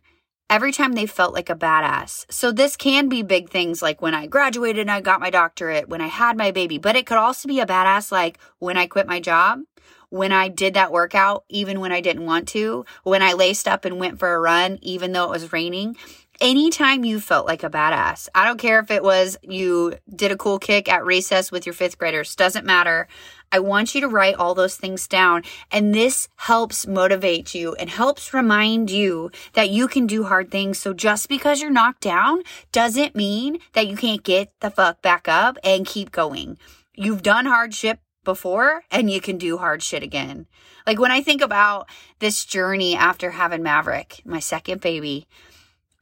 every 0.48 0.72
time 0.72 0.92
they 0.92 1.06
felt 1.06 1.34
like 1.34 1.50
a 1.50 1.54
badass. 1.56 2.30
So 2.30 2.52
this 2.52 2.76
can 2.76 3.08
be 3.08 3.22
big 3.22 3.50
things 3.50 3.82
like 3.82 4.00
when 4.00 4.14
I 4.14 4.26
graduated 4.26 4.82
and 4.82 4.90
I 4.90 5.00
got 5.00 5.20
my 5.20 5.30
doctorate, 5.30 5.88
when 5.88 6.00
I 6.00 6.06
had 6.06 6.36
my 6.36 6.50
baby, 6.50 6.78
but 6.78 6.96
it 6.96 7.06
could 7.06 7.18
also 7.18 7.48
be 7.48 7.60
a 7.60 7.66
badass 7.66 8.12
like 8.12 8.38
when 8.58 8.76
I 8.76 8.86
quit 8.86 9.06
my 9.06 9.20
job, 9.20 9.60
when 10.08 10.32
I 10.32 10.48
did 10.48 10.74
that 10.74 10.92
workout, 10.92 11.44
even 11.48 11.80
when 11.80 11.92
I 11.92 12.00
didn't 12.00 12.26
want 12.26 12.48
to, 12.48 12.84
when 13.02 13.22
I 13.22 13.32
laced 13.32 13.66
up 13.66 13.84
and 13.84 13.98
went 13.98 14.18
for 14.18 14.34
a 14.34 14.40
run, 14.40 14.78
even 14.82 15.12
though 15.12 15.24
it 15.24 15.30
was 15.30 15.52
raining. 15.52 15.96
Anytime 16.40 17.04
you 17.04 17.18
felt 17.18 17.46
like 17.46 17.62
a 17.62 17.70
badass, 17.70 18.28
I 18.34 18.44
don't 18.44 18.58
care 18.58 18.78
if 18.80 18.90
it 18.90 19.02
was 19.02 19.38
you 19.42 19.94
did 20.14 20.30
a 20.30 20.36
cool 20.36 20.58
kick 20.58 20.86
at 20.86 21.06
recess 21.06 21.50
with 21.50 21.64
your 21.64 21.72
fifth 21.72 21.96
graders, 21.96 22.36
doesn't 22.36 22.66
matter. 22.66 23.08
I 23.50 23.60
want 23.60 23.94
you 23.94 24.02
to 24.02 24.08
write 24.08 24.34
all 24.34 24.54
those 24.54 24.76
things 24.76 25.08
down. 25.08 25.44
And 25.70 25.94
this 25.94 26.28
helps 26.36 26.86
motivate 26.86 27.54
you 27.54 27.74
and 27.76 27.88
helps 27.88 28.34
remind 28.34 28.90
you 28.90 29.30
that 29.54 29.70
you 29.70 29.88
can 29.88 30.06
do 30.06 30.24
hard 30.24 30.50
things. 30.50 30.78
So 30.78 30.92
just 30.92 31.30
because 31.30 31.62
you're 31.62 31.70
knocked 31.70 32.02
down 32.02 32.42
doesn't 32.70 33.16
mean 33.16 33.58
that 33.72 33.86
you 33.86 33.96
can't 33.96 34.22
get 34.22 34.52
the 34.60 34.70
fuck 34.70 35.00
back 35.00 35.28
up 35.28 35.56
and 35.64 35.86
keep 35.86 36.12
going. 36.12 36.58
You've 36.94 37.22
done 37.22 37.46
hardship 37.46 38.00
before 38.24 38.82
and 38.90 39.10
you 39.10 39.22
can 39.22 39.38
do 39.38 39.56
hard 39.56 39.82
shit 39.82 40.02
again. 40.02 40.46
Like 40.86 41.00
when 41.00 41.12
I 41.12 41.22
think 41.22 41.40
about 41.40 41.88
this 42.18 42.44
journey 42.44 42.94
after 42.94 43.30
having 43.30 43.62
Maverick, 43.62 44.20
my 44.26 44.40
second 44.40 44.82
baby, 44.82 45.26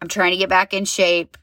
I'm 0.01 0.09
trying 0.09 0.33
to 0.33 0.37
get 0.37 0.49
back 0.49 0.75
in 0.75 0.85
shape. 0.85 1.37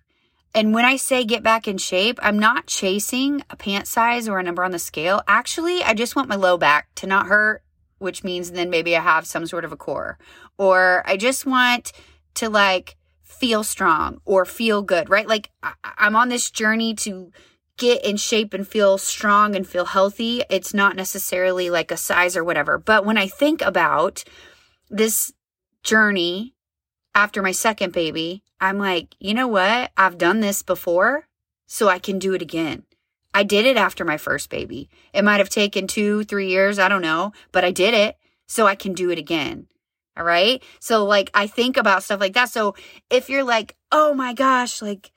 And 0.53 0.73
when 0.73 0.83
I 0.85 0.97
say 0.97 1.23
get 1.23 1.43
back 1.43 1.67
in 1.67 1.77
shape, 1.77 2.19
I'm 2.21 2.37
not 2.37 2.67
chasing 2.67 3.41
a 3.49 3.55
pant 3.55 3.87
size 3.87 4.27
or 4.27 4.37
a 4.37 4.43
number 4.43 4.63
on 4.63 4.71
the 4.71 4.79
scale. 4.79 5.21
Actually, 5.27 5.81
I 5.83 5.93
just 5.93 6.15
want 6.15 6.27
my 6.27 6.35
low 6.35 6.57
back 6.57 6.93
to 6.95 7.07
not 7.07 7.27
hurt, 7.27 7.63
which 7.99 8.23
means 8.23 8.51
then 8.51 8.69
maybe 8.69 8.95
I 8.95 9.01
have 9.01 9.25
some 9.25 9.47
sort 9.47 9.63
of 9.63 9.71
a 9.71 9.77
core. 9.77 10.17
Or 10.57 11.03
I 11.05 11.15
just 11.15 11.45
want 11.45 11.93
to 12.35 12.49
like 12.49 12.97
feel 13.23 13.63
strong 13.63 14.19
or 14.25 14.45
feel 14.45 14.81
good, 14.81 15.09
right? 15.09 15.27
Like 15.27 15.49
I- 15.63 15.73
I'm 15.83 16.15
on 16.15 16.29
this 16.29 16.51
journey 16.51 16.93
to 16.95 17.31
get 17.77 18.03
in 18.05 18.17
shape 18.17 18.53
and 18.53 18.67
feel 18.67 18.97
strong 18.97 19.55
and 19.55 19.65
feel 19.65 19.85
healthy. 19.85 20.43
It's 20.49 20.73
not 20.73 20.95
necessarily 20.95 21.69
like 21.69 21.91
a 21.91 21.97
size 21.97 22.35
or 22.35 22.43
whatever. 22.43 22.77
But 22.77 23.05
when 23.05 23.17
I 23.17 23.27
think 23.27 23.61
about 23.61 24.23
this 24.89 25.33
journey 25.81 26.53
after 27.13 27.41
my 27.41 27.51
second 27.51 27.93
baby, 27.93 28.43
I'm 28.59 28.77
like, 28.77 29.15
you 29.19 29.33
know 29.33 29.47
what? 29.47 29.91
I've 29.97 30.17
done 30.17 30.39
this 30.39 30.61
before, 30.63 31.27
so 31.67 31.89
I 31.89 31.99
can 31.99 32.19
do 32.19 32.33
it 32.33 32.41
again. 32.41 32.83
I 33.33 33.43
did 33.43 33.65
it 33.65 33.77
after 33.77 34.03
my 34.03 34.17
first 34.17 34.49
baby. 34.49 34.89
It 35.13 35.23
might 35.23 35.39
have 35.39 35.49
taken 35.49 35.87
two, 35.87 36.23
three 36.23 36.49
years. 36.49 36.79
I 36.79 36.89
don't 36.89 37.01
know, 37.01 37.31
but 37.51 37.63
I 37.63 37.71
did 37.71 37.93
it, 37.93 38.17
so 38.47 38.67
I 38.67 38.75
can 38.75 38.93
do 38.93 39.09
it 39.09 39.17
again. 39.17 39.67
All 40.17 40.25
right. 40.25 40.61
So, 40.79 41.05
like, 41.05 41.31
I 41.33 41.47
think 41.47 41.77
about 41.77 42.03
stuff 42.03 42.19
like 42.19 42.33
that. 42.33 42.49
So, 42.49 42.75
if 43.09 43.29
you're 43.29 43.45
like, 43.45 43.77
oh 43.91 44.13
my 44.13 44.33
gosh, 44.33 44.81
like 44.81 45.11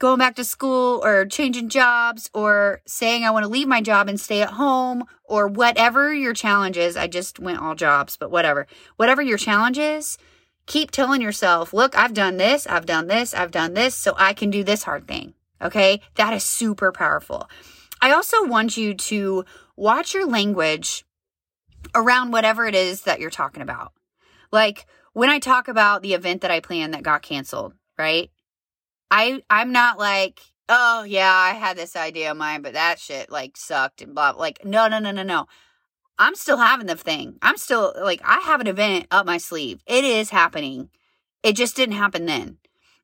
going 0.00 0.18
back 0.18 0.34
to 0.34 0.44
school 0.44 1.04
or 1.04 1.26
changing 1.26 1.68
jobs 1.68 2.28
or 2.34 2.80
saying 2.86 3.24
I 3.24 3.30
want 3.30 3.44
to 3.44 3.50
leave 3.50 3.68
my 3.68 3.80
job 3.80 4.08
and 4.08 4.18
stay 4.18 4.42
at 4.42 4.50
home 4.50 5.04
or 5.24 5.46
whatever 5.46 6.12
your 6.12 6.32
challenge 6.32 6.76
is, 6.76 6.96
I 6.96 7.06
just 7.06 7.38
went 7.38 7.60
all 7.60 7.74
jobs, 7.76 8.16
but 8.16 8.30
whatever, 8.30 8.66
whatever 8.96 9.22
your 9.22 9.38
challenge 9.38 9.78
is, 9.78 10.18
keep 10.66 10.90
telling 10.90 11.20
yourself, 11.20 11.72
look, 11.72 11.96
I've 11.96 12.14
done 12.14 12.36
this, 12.36 12.66
I've 12.66 12.86
done 12.86 13.06
this, 13.06 13.34
I've 13.34 13.50
done 13.50 13.74
this, 13.74 13.94
so 13.94 14.14
I 14.16 14.32
can 14.32 14.50
do 14.50 14.62
this 14.62 14.84
hard 14.84 15.06
thing. 15.06 15.34
Okay. 15.62 16.00
That 16.14 16.32
is 16.32 16.44
super 16.44 16.92
powerful. 16.92 17.48
I 18.00 18.12
also 18.12 18.46
want 18.46 18.76
you 18.76 18.94
to 18.94 19.44
watch 19.76 20.14
your 20.14 20.26
language 20.26 21.04
around 21.94 22.32
whatever 22.32 22.66
it 22.66 22.74
is 22.74 23.02
that 23.02 23.20
you're 23.20 23.30
talking 23.30 23.62
about. 23.62 23.92
Like 24.52 24.86
when 25.12 25.28
I 25.28 25.38
talk 25.38 25.68
about 25.68 26.02
the 26.02 26.14
event 26.14 26.42
that 26.42 26.50
I 26.50 26.60
planned 26.60 26.94
that 26.94 27.02
got 27.02 27.22
canceled, 27.22 27.74
right? 27.98 28.30
I 29.10 29.42
I'm 29.50 29.72
not 29.72 29.98
like, 29.98 30.40
oh 30.68 31.02
yeah, 31.02 31.32
I 31.32 31.50
had 31.52 31.76
this 31.76 31.96
idea 31.96 32.30
of 32.30 32.36
mine, 32.36 32.62
but 32.62 32.74
that 32.74 32.98
shit 32.98 33.30
like 33.30 33.56
sucked 33.56 34.02
and 34.02 34.14
blah. 34.14 34.30
Like, 34.30 34.64
no, 34.64 34.88
no, 34.88 34.98
no, 34.98 35.10
no, 35.10 35.22
no. 35.22 35.46
I'm 36.20 36.34
still 36.34 36.58
having 36.58 36.86
the 36.86 36.96
thing. 36.96 37.38
I'm 37.40 37.56
still 37.56 37.94
like, 37.98 38.20
I 38.22 38.40
have 38.40 38.60
an 38.60 38.66
event 38.66 39.06
up 39.10 39.24
my 39.24 39.38
sleeve. 39.38 39.82
It 39.86 40.04
is 40.04 40.28
happening. 40.28 40.90
It 41.42 41.56
just 41.56 41.74
didn't 41.74 41.96
happen 41.96 42.26
then. 42.26 42.58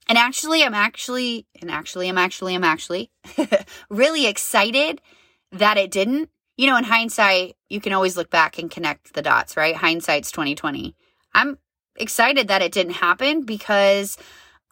And 0.07 0.19
actually, 0.19 0.63
I'm 0.63 0.75
actually, 0.75 1.47
and 1.61 1.71
actually, 1.71 2.11
I'm 2.11 2.19
actually, 2.19 2.55
I'm 2.55 2.63
actually 2.63 3.11
really 3.91 4.27
excited 4.27 5.01
that 5.51 5.79
it 5.79 5.91
didn't. 5.91 6.29
You 6.59 6.69
know, 6.69 6.77
in 6.77 6.85
hindsight, 6.85 7.57
you 7.71 7.81
can 7.81 7.95
always 7.95 8.19
look 8.19 8.29
back 8.29 8.59
and 8.59 8.71
connect 8.71 9.15
the 9.15 9.23
dots, 9.23 9.57
right? 9.57 9.75
Hindsight's 9.75 10.31
2020. 10.31 10.95
I'm 11.35 11.59
excited 11.97 12.49
that 12.49 12.63
it 12.63 12.71
didn't 12.71 12.95
happen 12.95 13.45
because 13.45 14.19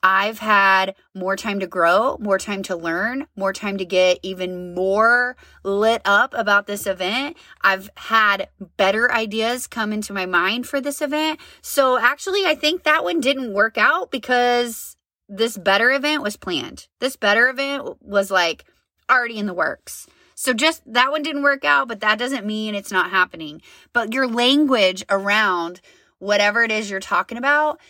I've 0.06 0.38
had 0.38 0.96
more 1.14 1.34
time 1.34 1.60
to 1.60 1.66
grow, 1.66 2.18
more 2.20 2.36
time 2.36 2.62
to 2.64 2.76
learn, 2.76 3.26
more 3.36 3.54
time 3.54 3.78
to 3.78 3.86
get 3.86 4.18
even 4.22 4.74
more 4.74 5.34
lit 5.62 6.02
up 6.04 6.34
about 6.36 6.66
this 6.66 6.86
event. 6.86 7.38
I've 7.62 7.88
had 7.96 8.50
better 8.76 9.10
ideas 9.10 9.66
come 9.66 9.94
into 9.94 10.12
my 10.12 10.26
mind 10.26 10.66
for 10.66 10.78
this 10.78 11.00
event. 11.00 11.40
So 11.62 11.98
actually, 11.98 12.44
I 12.44 12.54
think 12.54 12.82
that 12.82 13.02
one 13.02 13.18
didn't 13.18 13.54
work 13.54 13.78
out 13.78 14.10
because 14.10 14.98
this 15.26 15.56
better 15.56 15.90
event 15.90 16.22
was 16.22 16.36
planned. 16.36 16.86
This 17.00 17.16
better 17.16 17.48
event 17.48 17.96
was 18.02 18.30
like 18.30 18.66
already 19.10 19.38
in 19.38 19.46
the 19.46 19.54
works. 19.54 20.06
So 20.34 20.52
just 20.52 20.82
that 20.92 21.12
one 21.12 21.22
didn't 21.22 21.44
work 21.44 21.64
out, 21.64 21.88
but 21.88 22.00
that 22.00 22.18
doesn't 22.18 22.44
mean 22.44 22.74
it's 22.74 22.92
not 22.92 23.10
happening. 23.10 23.62
But 23.94 24.12
your 24.12 24.26
language 24.26 25.02
around 25.08 25.80
whatever 26.18 26.62
it 26.62 26.70
is 26.70 26.90
you're 26.90 27.00
talking 27.00 27.38
about 27.38 27.80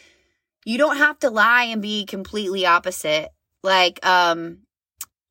you 0.64 0.78
don't 0.78 0.97
have 0.97 1.18
to 1.21 1.30
lie 1.30 1.64
and 1.64 1.83
be 1.83 2.04
completely 2.06 2.66
opposite. 2.66 3.30
Like, 3.62 4.04
um, 4.04 4.59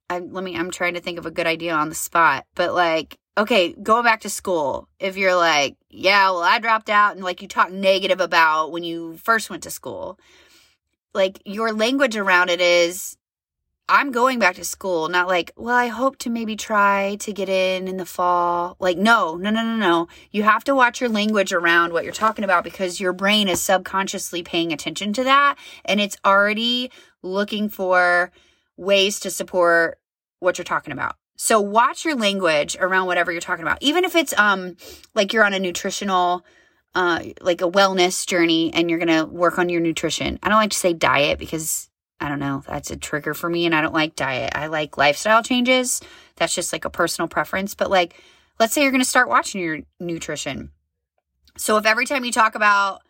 I, 0.10 0.20
let 0.20 0.44
me, 0.44 0.56
I'm 0.56 0.72
trying 0.72 0.94
to 0.96 1.02
think 1.02 1.18
of 1.18 1.26
a 1.26 1.32
good 1.32 1.48
idea 1.48 1.74
on 1.74 1.90
the 1.90 1.96
spot, 1.96 2.46
but 2.56 2.74
like, 2.74 3.18
okay, 3.38 3.74
going 3.74 4.04
back 4.04 4.22
to 4.22 4.30
school, 4.30 4.88
if 5.00 5.18
you're 5.18 5.36
like, 5.36 5.76
yeah, 5.90 6.30
well, 6.30 6.44
I 6.44 6.60
dropped 6.60 6.90
out 6.90 7.16
and 7.16 7.24
like 7.24 7.42
you 7.42 7.48
talk 7.48 7.72
negative 7.72 8.22
about 8.22 8.72
when 8.72 8.84
you 8.84 9.18
first 9.18 9.50
went 9.50 9.64
to 9.64 9.72
school, 9.72 10.20
like 11.14 11.42
your 11.46 11.74
language 11.74 12.16
around 12.16 12.50
it 12.50 12.62
is, 12.62 13.18
I'm 13.90 14.12
going 14.12 14.40
back 14.40 14.56
to 14.56 14.64
school, 14.64 15.10
not 15.10 15.28
like, 15.28 15.52
well, 15.58 15.76
I 15.76 15.88
hope 15.88 16.18
to 16.20 16.30
maybe 16.30 16.56
try 16.56 17.18
to 17.20 17.34
get 17.34 17.50
in 17.50 17.88
in 17.90 17.98
the 17.98 18.06
fall. 18.06 18.78
Like, 18.80 18.98
no, 18.98 19.36
no, 19.36 19.50
no, 19.50 19.62
no, 19.62 19.76
no. 19.76 20.08
You 20.32 20.44
have 20.44 20.64
to 20.66 20.76
watch 20.76 21.02
your 21.02 21.10
language 21.10 21.52
around 21.52 21.92
what 21.92 22.06
you're 22.06 22.14
talking 22.14 22.46
about 22.46 22.64
because 22.64 23.02
your 23.02 23.12
brain 23.12 23.50
is 23.50 23.62
subconsciously 23.62 24.42
paying 24.42 24.72
attention 24.72 25.12
to 25.14 25.24
that 25.26 25.58
and 25.84 26.00
it's 26.00 26.16
already 26.26 26.92
looking 27.22 27.68
for 27.68 28.32
ways 28.78 29.20
to 29.20 29.30
support 29.30 30.00
what 30.40 30.58
you're 30.58 30.66
talking 30.66 30.94
about. 30.94 31.18
So 31.36 31.60
watch 31.60 32.06
your 32.06 32.16
language 32.16 32.78
around 32.80 33.08
whatever 33.08 33.32
you're 33.34 33.42
talking 33.42 33.64
about. 33.64 33.80
Even 33.82 34.06
if 34.06 34.16
it's 34.16 34.34
um 34.38 34.78
like 35.14 35.34
you're 35.34 35.44
on 35.44 35.54
a 35.54 35.60
nutritional 35.60 36.46
uh 36.96 37.22
like 37.42 37.62
a 37.62 37.70
wellness 37.70 38.26
journey 38.26 38.72
and 38.74 38.90
you're 38.90 39.00
going 39.00 39.10
to 39.10 39.26
work 39.26 39.60
on 39.60 39.68
your 39.68 39.82
nutrition. 39.82 40.40
I 40.42 40.48
don't 40.48 40.60
like 40.60 40.72
to 40.72 40.78
say 40.78 40.94
diet 40.94 41.38
because 41.38 41.90
I 42.20 42.30
don't 42.30 42.40
know, 42.40 42.64
that's 42.68 42.92
a 42.92 42.96
trigger 42.96 43.34
for 43.34 43.50
me 43.50 43.66
and 43.66 43.76
I 43.76 43.82
don't 43.82 43.94
like 43.94 44.16
diet. 44.16 44.54
I 44.56 44.68
like 44.68 44.98
lifestyle 44.98 45.44
changes. 45.44 46.02
That's 46.38 46.56
just 46.56 46.72
like 46.72 46.86
a 46.86 46.90
personal 46.90 47.28
preference. 47.28 47.76
But 47.76 47.90
like, 47.90 48.16
let's 48.60 48.74
say 48.74 48.82
you're 48.82 48.92
going 48.92 49.02
to 49.02 49.10
start 49.10 49.30
watching 49.30 49.62
your 49.62 49.80
nutrition. 50.00 50.72
So 51.58 51.78
if 51.78 51.86
every 51.86 52.06
time 52.06 52.26
you 52.26 52.32
talk 52.32 52.56
about 52.56 53.02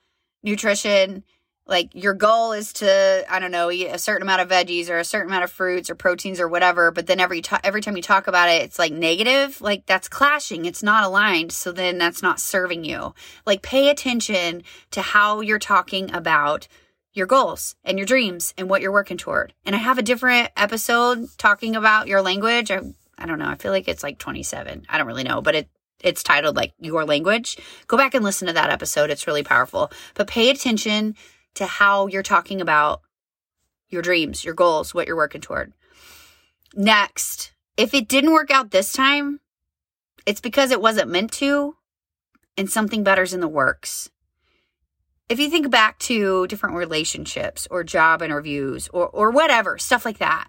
nutrition, 0.42 1.24
like 1.66 1.92
your 1.96 2.14
goal 2.14 2.52
is 2.52 2.74
to, 2.74 3.26
I 3.30 3.40
don't 3.40 3.52
know, 3.52 3.72
eat 3.72 3.88
a 3.88 3.98
certain 3.98 4.24
amount 4.24 4.42
of 4.42 4.50
veggies 4.50 4.90
or 4.90 4.98
a 4.98 5.06
certain 5.06 5.30
amount 5.30 5.46
of 5.46 5.52
fruits 5.52 5.90
or 5.90 5.96
proteins 5.96 6.42
or 6.42 6.48
whatever, 6.50 6.92
but 6.92 7.08
then 7.08 7.20
every 7.20 7.42
t- 7.42 7.56
every 7.64 7.82
time 7.82 7.96
you 7.96 8.04
talk 8.04 8.28
about 8.28 8.50
it, 8.50 8.64
it's 8.64 8.78
like 8.78 8.92
negative, 8.92 9.62
like 9.62 9.86
that's 9.86 10.10
clashing. 10.10 10.66
It's 10.66 10.84
not 10.84 11.06
aligned. 11.06 11.54
So 11.54 11.72
then 11.72 11.98
that's 11.98 12.22
not 12.22 12.40
serving 12.40 12.84
you. 12.84 13.14
Like 13.46 13.62
pay 13.62 13.90
attention 13.90 14.64
to 14.92 15.02
how 15.02 15.40
you're 15.40 15.60
talking 15.60 16.14
about 16.14 16.68
your 17.14 17.28
goals 17.28 17.76
and 17.84 17.98
your 17.98 18.06
dreams 18.06 18.54
and 18.58 18.70
what 18.70 18.82
you're 18.82 18.92
working 18.92 19.18
toward. 19.18 19.54
And 19.66 19.76
I 19.76 19.80
have 19.80 19.98
a 19.98 20.04
different 20.04 20.50
episode 20.58 21.28
talking 21.38 21.76
about 21.76 22.08
your 22.08 22.22
language. 22.22 22.72
I, 22.72 22.82
I 23.18 23.26
don't 23.26 23.40
know. 23.40 23.48
I 23.48 23.56
feel 23.56 23.72
like 23.72 23.88
it's 23.88 24.04
like 24.04 24.18
27. 24.18 24.86
I 24.90 24.98
don't 24.98 25.08
really 25.08 25.24
know, 25.24 25.42
but 25.42 25.56
it 25.56 25.70
it's 26.00 26.22
titled 26.22 26.58
like 26.58 26.74
your 26.80 27.06
language. 27.06 27.58
Go 27.88 27.96
back 27.96 28.14
and 28.14 28.26
listen 28.26 28.48
to 28.48 28.54
that 28.54 28.70
episode. 28.70 29.10
It's 29.10 29.26
really 29.26 29.44
powerful. 29.44 29.90
But 30.16 30.28
pay 30.28 30.50
attention 30.50 31.16
to 31.56 31.66
how 31.66 32.08
you're 32.08 32.24
talking 32.24 32.60
about 32.60 33.02
your 33.90 34.02
dreams, 34.02 34.44
your 34.44 34.54
goals, 34.54 34.94
what 34.94 35.08
you're 35.08 35.16
working 35.16 35.40
toward. 35.40 35.72
Next, 36.76 37.54
if 37.78 37.94
it 37.94 38.10
didn't 38.10 38.34
work 38.34 38.52
out 38.52 38.72
this 38.72 38.92
time, 38.92 39.40
it's 40.26 40.42
because 40.42 40.72
it 40.72 40.82
wasn't 40.82 41.10
meant 41.10 41.32
to 41.34 41.78
and 42.58 42.70
something 42.70 43.04
better's 43.04 43.34
in 43.34 43.40
the 43.40 43.48
works. 43.48 44.10
If 45.30 45.40
you 45.40 45.50
think 45.50 45.70
back 45.70 46.00
to 46.00 46.48
different 46.48 46.76
relationships 46.76 47.68
or 47.72 47.84
job 47.84 48.22
interviews 48.22 48.90
or, 48.94 49.08
or 49.08 49.32
whatever, 49.32 49.78
stuff 49.78 50.06
like 50.06 50.20
that, 50.20 50.48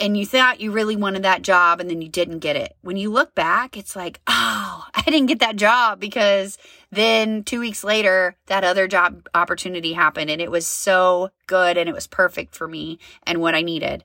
and 0.00 0.16
you 0.16 0.24
thought 0.24 0.60
you 0.60 0.70
really 0.70 0.96
wanted 0.96 1.24
that 1.24 1.42
job 1.42 1.80
and 1.80 1.90
then 1.90 2.00
you 2.00 2.08
didn't 2.08 2.38
get 2.38 2.56
it. 2.56 2.76
When 2.82 2.96
you 2.96 3.10
look 3.10 3.34
back, 3.34 3.76
it's 3.76 3.96
like, 3.96 4.20
oh, 4.26 4.84
I 4.94 5.02
didn't 5.02 5.26
get 5.26 5.40
that 5.40 5.56
job 5.56 6.00
because 6.00 6.56
then 6.90 7.42
two 7.42 7.60
weeks 7.60 7.82
later, 7.82 8.36
that 8.46 8.64
other 8.64 8.86
job 8.86 9.28
opportunity 9.34 9.92
happened 9.92 10.30
and 10.30 10.40
it 10.40 10.50
was 10.50 10.66
so 10.66 11.30
good 11.46 11.76
and 11.76 11.88
it 11.88 11.94
was 11.94 12.06
perfect 12.06 12.54
for 12.54 12.68
me 12.68 12.98
and 13.24 13.40
what 13.40 13.54
I 13.54 13.62
needed. 13.62 14.04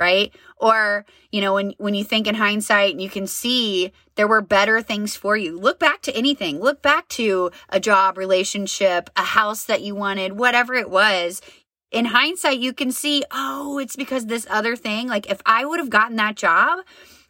Right. 0.00 0.34
Or, 0.56 1.04
you 1.30 1.42
know, 1.42 1.52
when, 1.54 1.74
when 1.76 1.94
you 1.94 2.04
think 2.04 2.26
in 2.26 2.34
hindsight 2.34 2.92
and 2.92 3.02
you 3.02 3.10
can 3.10 3.26
see 3.26 3.92
there 4.14 4.26
were 4.26 4.40
better 4.40 4.80
things 4.80 5.14
for 5.14 5.36
you, 5.36 5.58
look 5.58 5.78
back 5.78 6.00
to 6.02 6.16
anything, 6.16 6.58
look 6.58 6.80
back 6.80 7.06
to 7.08 7.50
a 7.68 7.78
job, 7.78 8.16
relationship, 8.16 9.10
a 9.14 9.22
house 9.22 9.64
that 9.64 9.82
you 9.82 9.94
wanted, 9.94 10.38
whatever 10.38 10.72
it 10.72 10.88
was 10.88 11.42
in 11.90 12.06
hindsight, 12.06 12.60
you 12.60 12.72
can 12.72 12.92
see, 12.92 13.24
oh, 13.30 13.78
it's 13.78 13.96
because 13.96 14.26
this 14.26 14.46
other 14.48 14.76
thing. 14.76 15.08
Like 15.08 15.30
if 15.30 15.40
I 15.44 15.64
would 15.64 15.80
have 15.80 15.90
gotten 15.90 16.16
that 16.16 16.36
job, 16.36 16.80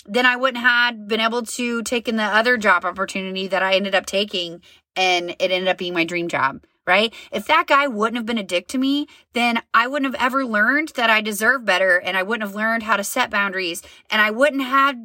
then 0.07 0.27
I 0.27 0.37
wouldn't 0.37 0.63
have 0.63 1.09
been 1.09 1.21
able 1.21 1.43
to 1.43 1.83
take 1.83 2.09
in 2.09 2.17
the 2.17 2.25
other 2.25 2.57
job 2.57 2.85
opportunity 2.85 3.49
that 3.49 3.63
I 3.63 3.75
ended 3.75 3.95
up 3.95 4.07
taking 4.07 4.63
and 4.97 5.31
it 5.31 5.51
ended 5.51 5.69
up 5.69 5.79
being 5.79 5.95
my 5.95 6.05
dream 6.05 6.29
job, 6.29 6.61
right? 6.87 7.15
If 7.31 7.47
that 7.47 7.67
guy 7.67 7.87
wouldn't 7.87 8.17
have 8.17 8.27
been 8.27 8.39
a 8.39 8.43
dick 8.43 8.69
to 8.69 8.79
me, 8.79 9.07
then 9.33 9.61
I 9.73 9.87
wouldn't 9.87 10.13
have 10.13 10.23
ever 10.23 10.45
learned 10.45 10.93
that 10.97 11.11
I 11.11 11.21
deserve 11.21 11.65
better 11.65 11.99
and 11.99 12.17
I 12.17 12.23
wouldn't 12.23 12.49
have 12.49 12.57
learned 12.57 12.83
how 12.83 12.97
to 12.97 13.05
set 13.05 13.31
boundaries 13.31 13.83
and 14.11 14.21
I 14.21 14.31
wouldn't 14.31 14.63
have 14.63 14.97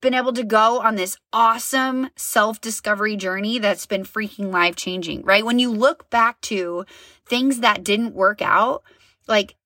been 0.00 0.14
able 0.14 0.32
to 0.32 0.44
go 0.44 0.80
on 0.80 0.94
this 0.94 1.16
awesome 1.32 2.10
self 2.16 2.60
discovery 2.60 3.16
journey 3.16 3.58
that's 3.58 3.86
been 3.86 4.04
freaking 4.04 4.52
life 4.52 4.76
changing, 4.76 5.22
right? 5.22 5.44
When 5.44 5.58
you 5.58 5.70
look 5.70 6.08
back 6.10 6.40
to 6.42 6.84
things 7.26 7.60
that 7.60 7.84
didn't 7.84 8.14
work 8.14 8.40
out, 8.40 8.82
like 9.26 9.56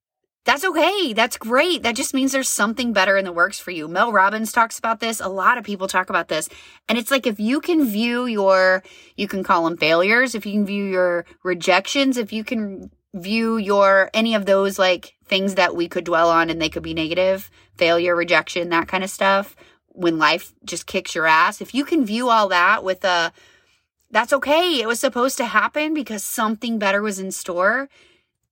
that's 0.44 0.64
okay. 0.64 1.12
That's 1.12 1.36
great. 1.36 1.84
That 1.84 1.94
just 1.94 2.14
means 2.14 2.32
there's 2.32 2.48
something 2.48 2.92
better 2.92 3.16
in 3.16 3.24
the 3.24 3.32
works 3.32 3.60
for 3.60 3.70
you. 3.70 3.86
Mel 3.86 4.10
Robbins 4.10 4.50
talks 4.50 4.78
about 4.78 4.98
this. 4.98 5.20
A 5.20 5.28
lot 5.28 5.56
of 5.56 5.64
people 5.64 5.86
talk 5.86 6.10
about 6.10 6.28
this. 6.28 6.48
And 6.88 6.98
it's 6.98 7.12
like 7.12 7.26
if 7.26 7.38
you 7.38 7.60
can 7.60 7.84
view 7.84 8.26
your, 8.26 8.82
you 9.16 9.28
can 9.28 9.44
call 9.44 9.64
them 9.64 9.76
failures, 9.76 10.34
if 10.34 10.44
you 10.44 10.52
can 10.52 10.66
view 10.66 10.84
your 10.84 11.26
rejections, 11.44 12.16
if 12.16 12.32
you 12.32 12.42
can 12.42 12.90
view 13.14 13.56
your, 13.56 14.10
any 14.14 14.34
of 14.34 14.46
those 14.46 14.78
like 14.78 15.14
things 15.26 15.54
that 15.54 15.76
we 15.76 15.86
could 15.88 16.04
dwell 16.04 16.28
on 16.28 16.50
and 16.50 16.60
they 16.60 16.68
could 16.68 16.82
be 16.82 16.94
negative, 16.94 17.48
failure, 17.76 18.16
rejection, 18.16 18.70
that 18.70 18.88
kind 18.88 19.04
of 19.04 19.10
stuff 19.10 19.54
when 19.94 20.18
life 20.18 20.54
just 20.64 20.86
kicks 20.86 21.14
your 21.14 21.26
ass, 21.26 21.60
if 21.60 21.74
you 21.74 21.84
can 21.84 22.04
view 22.04 22.30
all 22.30 22.48
that 22.48 22.82
with 22.82 23.04
a, 23.04 23.32
that's 24.10 24.32
okay. 24.32 24.80
It 24.80 24.86
was 24.86 25.00
supposed 25.00 25.36
to 25.38 25.44
happen 25.44 25.94
because 25.94 26.24
something 26.24 26.78
better 26.78 27.00
was 27.00 27.18
in 27.18 27.30
store. 27.30 27.88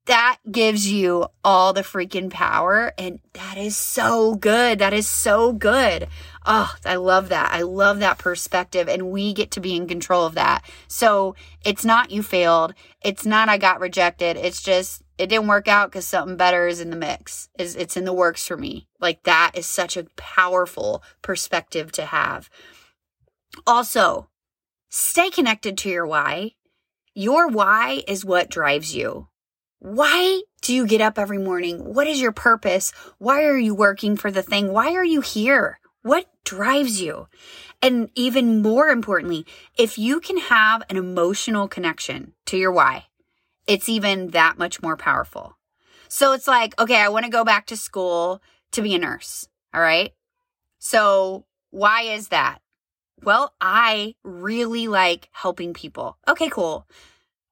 That 0.07 0.39
gives 0.51 0.91
you 0.91 1.27
all 1.45 1.73
the 1.73 1.83
freaking 1.83 2.31
power. 2.31 2.93
And 2.99 3.21
that 3.35 3.57
is 3.57 3.77
so 3.77 4.35
good. 4.35 4.79
That 4.79 4.93
is 4.93 5.07
so 5.07 5.53
good. 5.53 6.09
Oh, 6.45 6.75
I 6.85 6.97
love 6.97 7.29
that. 7.29 7.53
I 7.53 7.63
love 7.63 8.01
that 8.01 8.19
perspective. 8.19 8.89
And 8.89 9.11
we 9.11 9.33
get 9.33 9.51
to 9.53 9.61
be 9.61 9.77
in 9.77 9.87
control 9.87 10.25
of 10.25 10.35
that. 10.35 10.65
So 10.89 11.37
it's 11.65 11.85
not 11.85 12.11
you 12.11 12.23
failed. 12.23 12.75
It's 13.03 13.27
not 13.27 13.49
I 13.49 13.59
got 13.59 13.81
rejected. 13.81 14.37
It's 14.37 14.63
just 14.63 15.03
it 15.19 15.29
didn't 15.29 15.49
work 15.49 15.69
out 15.69 15.91
because 15.91 16.07
something 16.07 16.37
better 16.37 16.67
is 16.67 16.81
in 16.81 16.91
the 16.91 16.97
mix. 16.97 17.51
Is 17.59 17.77
it's 17.77 17.97
in 17.97 18.05
the 18.05 18.13
works 18.13 18.47
for 18.47 18.57
me. 18.57 18.89
Like 19.01 19.23
that 19.25 19.53
is 19.55 19.67
such 19.67 19.97
a 19.97 20.07
powerful 20.17 21.03
perspective 21.21 21.93
to 21.93 22.07
have. 22.07 22.49
Also, 23.67 24.31
stay 24.89 25.29
connected 25.29 25.77
to 25.79 25.91
your 25.91 26.07
why. 26.07 26.53
Your 27.15 27.49
why 27.49 28.03
is 28.09 28.25
what 28.25 28.49
drives 28.49 28.97
you. 28.97 29.29
Why 29.81 30.43
do 30.61 30.75
you 30.75 30.87
get 30.87 31.01
up 31.01 31.19
every 31.19 31.39
morning? 31.39 31.79
What 31.95 32.07
is 32.07 32.21
your 32.21 32.33
purpose? 32.33 32.93
Why 33.17 33.45
are 33.45 33.57
you 33.57 33.75
working 33.75 34.15
for 34.15 34.31
the 34.31 34.43
thing? 34.43 34.73
Why 34.73 34.93
are 34.93 35.05
you 35.05 35.23
here? 35.23 35.81
What 36.03 36.27
drives 36.45 37.01
you? 37.01 37.29
And 37.81 38.11
even 38.15 38.61
more 38.61 38.89
importantly, 38.89 39.47
if 39.79 39.97
you 39.97 40.21
can 40.21 40.37
have 40.37 40.83
an 40.91 40.99
emotional 40.99 41.67
connection 41.67 42.35
to 42.45 42.59
your 42.59 42.71
why, 42.71 43.07
it's 43.67 43.89
even 43.89 44.29
that 44.29 44.59
much 44.59 44.83
more 44.83 44.99
powerful. 44.99 45.57
So 46.09 46.35
it's 46.35 46.47
like, 46.47 46.79
okay, 46.79 46.97
I 47.01 47.09
want 47.09 47.25
to 47.25 47.31
go 47.31 47.43
back 47.43 47.67
to 47.69 47.77
school 47.77 48.43
to 48.73 48.83
be 48.83 48.95
a 48.95 48.99
nurse. 48.99 49.49
All 49.73 49.81
right. 49.81 50.13
So 50.79 51.47
why 51.71 52.03
is 52.03 52.29
that? 52.29 52.59
Well, 53.23 53.55
I 53.63 54.15
really 54.25 54.89
like 54.89 55.31
helping 55.33 55.73
people. 55.73 56.19
Okay, 56.29 56.51
cool. 56.51 56.87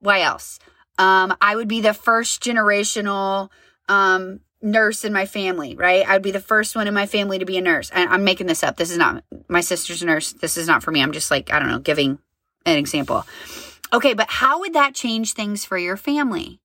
Why 0.00 0.20
else? 0.20 0.58
Um, 0.98 1.36
I 1.40 1.56
would 1.56 1.68
be 1.68 1.80
the 1.80 1.94
first 1.94 2.42
generational 2.42 3.50
um, 3.88 4.40
nurse 4.60 5.04
in 5.04 5.12
my 5.12 5.26
family, 5.26 5.76
right? 5.76 6.06
I'd 6.08 6.22
be 6.22 6.32
the 6.32 6.40
first 6.40 6.74
one 6.74 6.88
in 6.88 6.94
my 6.94 7.06
family 7.06 7.38
to 7.38 7.44
be 7.44 7.56
a 7.56 7.60
nurse. 7.60 7.90
And 7.90 8.10
I'm 8.10 8.24
making 8.24 8.48
this 8.48 8.62
up. 8.62 8.76
This 8.76 8.90
is 8.90 8.98
not 8.98 9.24
my 9.48 9.60
sister's 9.60 10.02
nurse. 10.02 10.32
This 10.32 10.56
is 10.56 10.66
not 10.66 10.82
for 10.82 10.90
me. 10.90 11.02
I'm 11.02 11.12
just 11.12 11.30
like, 11.30 11.52
I 11.52 11.58
don't 11.58 11.68
know, 11.68 11.78
giving 11.78 12.18
an 12.66 12.76
example. 12.76 13.24
Okay, 13.92 14.14
but 14.14 14.28
how 14.28 14.60
would 14.60 14.74
that 14.74 14.94
change 14.94 15.32
things 15.32 15.64
for 15.64 15.78
your 15.78 15.96
family? 15.96 16.60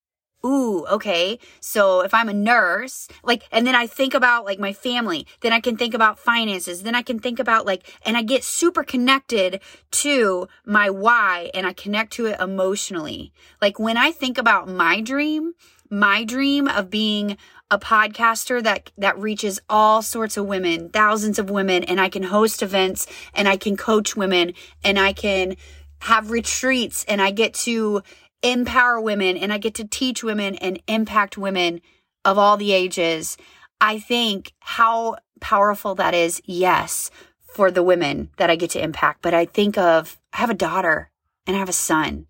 Ooh, 0.46 0.86
okay. 0.88 1.40
So 1.62 2.02
if 2.02 2.14
I'm 2.14 2.28
a 2.28 2.34
nurse, 2.34 3.08
like, 3.24 3.44
and 3.52 3.66
then 3.66 3.76
I 3.76 3.88
think 3.88 4.14
about 4.14 4.44
like 4.44 4.60
my 4.60 4.74
family, 4.74 5.26
then 5.40 5.54
I 5.54 5.62
can 5.62 5.78
think 5.78 5.94
about 5.94 6.20
finances, 6.20 6.84
then 6.84 6.96
I 6.96 7.02
can 7.02 7.18
think 7.20 7.40
about 7.40 7.66
like, 7.66 7.98
and 8.06 8.18
I 8.18 8.24
get 8.24 8.44
super 8.44 8.84
connected 8.84 9.62
to 9.92 10.50
my 10.66 10.90
why 10.90 11.50
and 11.54 11.66
I 11.66 11.72
connect 11.72 12.12
to 12.14 12.26
it 12.26 12.42
emotionally. 12.42 13.32
Like 13.62 13.80
when 13.80 13.96
I 13.96 14.12
think 14.12 14.38
about 14.38 14.68
my 14.68 15.00
dream, 15.00 15.54
my 15.90 16.26
dream 16.26 16.68
of 16.68 16.90
being 16.90 17.38
a 17.72 17.80
podcaster 17.80 18.62
that 18.64 18.92
that 18.98 19.18
reaches 19.18 19.62
all 19.70 20.02
sorts 20.02 20.36
of 20.36 20.46
women, 20.46 20.90
thousands 20.90 21.40
of 21.40 21.50
women 21.50 21.84
and 21.84 22.02
I 22.02 22.10
can 22.10 22.24
host 22.24 22.62
events 22.62 23.08
and 23.34 23.48
I 23.48 23.56
can 23.56 23.78
coach 23.78 24.16
women 24.16 24.54
and 24.84 25.00
I 25.00 25.14
can 25.14 25.56
have 26.04 26.32
retreats 26.32 27.06
and 27.08 27.22
I 27.22 27.32
get 27.32 27.54
to 27.54 28.04
empower 28.44 29.00
women 29.00 29.38
and 29.38 29.52
I 29.52 29.58
get 29.58 29.74
to 29.76 29.88
teach 29.88 30.24
women 30.24 30.56
and 30.56 30.82
impact 30.88 31.38
women 31.38 31.82
of 32.26 32.38
all 32.38 32.58
the 32.58 32.74
ages. 32.74 33.38
I 33.82 34.00
think 34.00 34.54
how 34.60 35.18
powerful 35.42 35.96
that 35.96 36.14
is, 36.14 36.42
yes, 36.46 37.10
for 37.42 37.72
the 37.72 37.84
women 37.84 38.30
that 38.38 38.50
I 38.50 38.56
get 38.56 38.72
to 38.72 38.84
impact. 38.84 39.22
But 39.22 39.34
I 39.34 39.46
think 39.46 39.78
of, 39.78 40.20
I 40.34 40.38
have 40.38 40.50
a 40.50 40.56
daughter 40.56 41.10
and 41.48 41.56
I 41.56 41.60
have 41.60 41.70
a 41.70 41.74
son. 41.74 42.28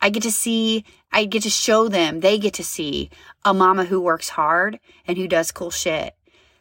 I 0.00 0.10
get 0.10 0.22
to 0.24 0.30
see, 0.30 0.84
I 1.10 1.24
get 1.24 1.42
to 1.42 1.50
show 1.50 1.88
them, 1.88 2.20
they 2.20 2.38
get 2.38 2.54
to 2.54 2.64
see 2.64 3.10
a 3.44 3.54
mama 3.54 3.84
who 3.86 4.00
works 4.00 4.30
hard 4.30 4.78
and 5.06 5.16
who 5.16 5.26
does 5.26 5.52
cool 5.52 5.70
shit. 5.70 6.14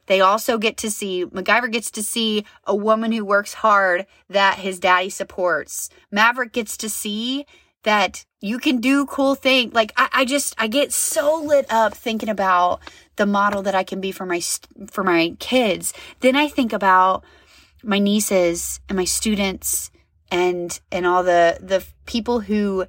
They 0.08 0.22
also 0.22 0.58
get 0.58 0.78
to 0.78 0.92
see, 0.92 1.26
MacGyver 1.26 1.72
gets 1.72 1.90
to 1.92 2.04
see 2.04 2.46
a 2.64 2.76
woman 2.76 3.12
who 3.12 3.26
works 3.26 3.56
hard 3.56 4.06
that 4.30 4.60
his 4.60 4.80
daddy 4.80 5.10
supports. 5.10 5.90
Maverick 6.12 6.54
gets 6.54 6.78
to 6.78 6.90
see 6.90 7.46
that 7.86 8.26
you 8.42 8.60
can 8.60 8.80
do 8.80 9.06
cool 9.06 9.34
things. 9.34 9.74
Like 9.74 9.94
I, 9.98 10.10
I 10.12 10.26
just, 10.26 10.54
I 10.58 10.68
get 10.68 10.92
so 10.92 11.42
lit 11.42 11.66
up 11.72 11.96
thinking 11.96 12.30
about 12.30 12.82
the 13.16 13.26
model 13.26 13.64
that 13.64 13.74
I 13.74 13.84
can 13.84 14.02
be 14.02 14.12
for 14.12 14.26
my, 14.26 14.42
for 14.92 15.04
my 15.04 15.36
kids. 15.40 15.94
Then 16.20 16.36
I 16.36 16.48
think 16.48 16.74
about 16.74 17.24
my 17.82 17.98
nieces 17.98 18.80
and 18.90 18.98
my 18.98 19.06
students 19.06 19.90
and, 20.30 20.80
and 20.92 21.06
all 21.06 21.24
the, 21.24 21.58
the 21.62 21.86
people 22.06 22.42
who 22.42 22.86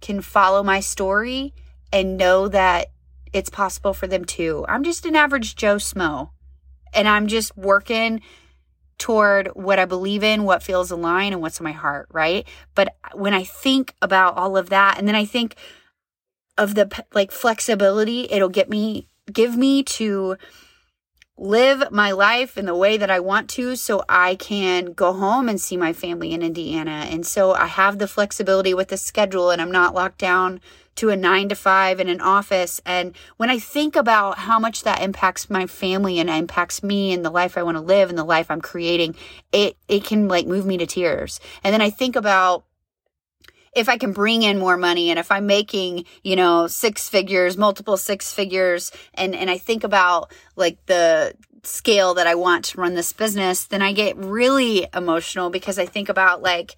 can 0.00 0.20
follow 0.22 0.62
my 0.62 0.80
story 0.80 1.52
and 1.92 2.16
know 2.16 2.48
that 2.48 2.88
it's 3.32 3.50
possible 3.50 3.92
for 3.92 4.06
them 4.06 4.24
too. 4.24 4.64
I'm 4.68 4.82
just 4.82 5.04
an 5.04 5.16
average 5.16 5.56
Joe 5.56 5.76
Schmo 5.76 6.30
and 6.94 7.06
I'm 7.06 7.26
just 7.26 7.56
working 7.56 8.22
toward 8.98 9.48
what 9.48 9.78
I 9.78 9.84
believe 9.84 10.22
in, 10.22 10.44
what 10.44 10.62
feels 10.62 10.90
aligned, 10.90 11.34
and 11.34 11.42
what's 11.42 11.60
in 11.60 11.64
my 11.64 11.72
heart, 11.72 12.08
right? 12.12 12.46
But 12.74 12.96
when 13.12 13.34
I 13.34 13.44
think 13.44 13.94
about 14.00 14.36
all 14.36 14.56
of 14.56 14.70
that, 14.70 14.98
and 14.98 15.06
then 15.06 15.14
I 15.14 15.24
think 15.24 15.56
of 16.58 16.74
the 16.74 17.04
like 17.12 17.30
flexibility 17.30 18.26
it'll 18.30 18.48
get 18.48 18.70
me, 18.70 19.08
give 19.30 19.56
me 19.56 19.82
to 19.82 20.36
live 21.38 21.90
my 21.90 22.12
life 22.12 22.56
in 22.56 22.64
the 22.64 22.74
way 22.74 22.96
that 22.96 23.10
I 23.10 23.20
want 23.20 23.50
to 23.50 23.76
so 23.76 24.02
I 24.08 24.36
can 24.36 24.92
go 24.92 25.12
home 25.12 25.48
and 25.48 25.60
see 25.60 25.76
my 25.76 25.92
family 25.92 26.32
in 26.32 26.42
Indiana. 26.42 27.06
And 27.10 27.26
so 27.26 27.52
I 27.52 27.66
have 27.66 27.98
the 27.98 28.08
flexibility 28.08 28.72
with 28.72 28.88
the 28.88 28.96
schedule 28.96 29.50
and 29.50 29.60
I'm 29.60 29.70
not 29.70 29.94
locked 29.94 30.18
down 30.18 30.60
to 30.96 31.10
a 31.10 31.16
nine 31.16 31.48
to 31.48 31.54
five 31.54 32.00
in 32.00 32.08
an 32.08 32.20
office. 32.20 32.80
And 32.84 33.14
when 33.36 33.50
I 33.50 33.58
think 33.58 33.96
about 33.96 34.38
how 34.38 34.58
much 34.58 34.82
that 34.82 35.02
impacts 35.02 35.48
my 35.48 35.66
family 35.66 36.18
and 36.18 36.28
impacts 36.28 36.82
me 36.82 37.12
and 37.12 37.24
the 37.24 37.30
life 37.30 37.56
I 37.56 37.62
want 37.62 37.76
to 37.76 37.82
live 37.82 38.08
and 38.08 38.18
the 38.18 38.24
life 38.24 38.50
I'm 38.50 38.60
creating, 38.60 39.14
it, 39.52 39.76
it 39.88 40.04
can 40.04 40.28
like 40.28 40.46
move 40.46 40.66
me 40.66 40.78
to 40.78 40.86
tears. 40.86 41.40
And 41.62 41.72
then 41.72 41.82
I 41.82 41.90
think 41.90 42.16
about 42.16 42.64
if 43.74 43.90
I 43.90 43.98
can 43.98 44.12
bring 44.12 44.42
in 44.42 44.58
more 44.58 44.78
money 44.78 45.10
and 45.10 45.18
if 45.18 45.30
I'm 45.30 45.46
making, 45.46 46.06
you 46.24 46.34
know, 46.34 46.66
six 46.66 47.10
figures, 47.10 47.58
multiple 47.58 47.98
six 47.98 48.32
figures, 48.32 48.90
and, 49.12 49.34
and 49.34 49.50
I 49.50 49.58
think 49.58 49.84
about 49.84 50.32
like 50.56 50.78
the 50.86 51.34
scale 51.62 52.14
that 52.14 52.26
I 52.26 52.36
want 52.36 52.64
to 52.66 52.80
run 52.80 52.94
this 52.94 53.12
business, 53.12 53.66
then 53.66 53.82
I 53.82 53.92
get 53.92 54.16
really 54.16 54.86
emotional 54.94 55.50
because 55.50 55.78
I 55.78 55.84
think 55.84 56.08
about 56.08 56.40
like 56.40 56.76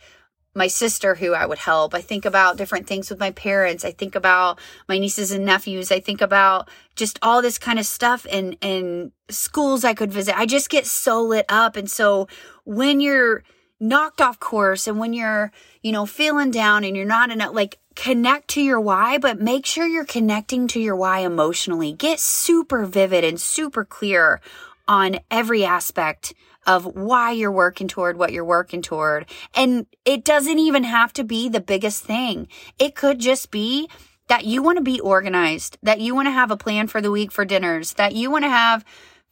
my 0.59 0.67
sister 0.67 1.15
who 1.15 1.33
I 1.33 1.47
would 1.47 1.59
help. 1.59 1.95
I 1.95 2.03
think 2.03 2.27
about 2.27 2.59
different 2.59 2.87
things 2.87 3.09
with 3.09 3.19
my 3.19 3.31
parents. 3.31 3.85
I 3.85 3.93
think 3.93 4.15
about 4.15 4.59
my 4.89 4.99
nieces 4.99 5.31
and 5.31 5.47
nephews. 5.47 5.91
I 5.91 6.01
think 6.01 6.21
about 6.21 6.69
just 6.97 7.19
all 7.23 7.41
this 7.41 7.57
kind 7.59 7.79
of 7.79 7.87
stuff 7.87 8.27
and, 8.31 8.59
and 8.61 9.13
schools 9.31 9.85
I 9.85 9.95
could 9.95 10.13
visit. 10.13 10.39
I 10.39 10.45
just 10.45 10.69
get 10.69 10.87
so 10.87 11.23
lit 11.23 11.47
up. 11.49 11.77
And 11.77 11.91
so 11.91 12.29
when 12.65 13.01
you're 13.01 13.45
knocked 13.81 14.21
off 14.21 14.41
course 14.41 14.87
and 14.87 14.99
when 14.99 15.13
you're, 15.13 15.53
you 15.83 15.93
know, 15.93 16.05
feeling 16.05 16.51
down 16.51 16.85
and 16.85 16.97
you're 16.97 17.07
not 17.07 17.31
enough, 17.31 17.55
like 17.55 17.79
connect 17.95 18.49
to 18.49 18.61
your 18.61 18.81
why, 18.81 19.19
but 19.19 19.41
make 19.41 19.67
sure 19.67 19.87
you're 19.87 20.05
connecting 20.05 20.69
to 20.69 20.81
your 20.81 20.97
why 20.97 21.21
emotionally. 21.21 21.93
Get 21.93 22.21
super 22.21 22.85
vivid 22.85 23.25
and 23.25 23.41
super 23.41 23.85
clear 23.85 24.41
on 24.87 25.21
every 25.31 25.65
aspect 25.65 26.35
of 26.67 26.85
why 26.85 27.31
you're 27.31 27.53
working 27.53 27.89
toward 27.89 28.19
what 28.19 28.33
you're 28.33 28.45
working 28.45 28.83
toward. 28.83 29.27
And 29.55 29.87
it 30.05 30.25
doesn't 30.25 30.59
even 30.59 30.85
have 30.85 31.13
to 31.15 31.25
be 31.25 31.49
the 31.49 31.61
biggest 31.61 32.05
thing. 32.05 32.49
It 32.79 32.95
could 32.95 33.19
just 33.19 33.51
be 33.51 33.89
that 34.29 34.45
you 34.45 34.63
want 34.63 34.77
to 34.77 34.85
be 34.85 35.01
organized, 35.01 35.79
that 35.83 36.01
you 36.01 36.15
want 36.15 36.27
to 36.27 36.33
have 36.33 36.51
a 36.51 36.57
plan 36.57 36.87
for 36.87 37.01
the 37.01 37.11
week 37.11 37.33
for 37.33 37.45
dinners, 37.45 37.95
that 37.95 38.15
you 38.15 38.31
want 38.31 38.45
to 38.45 38.51
have 38.51 38.85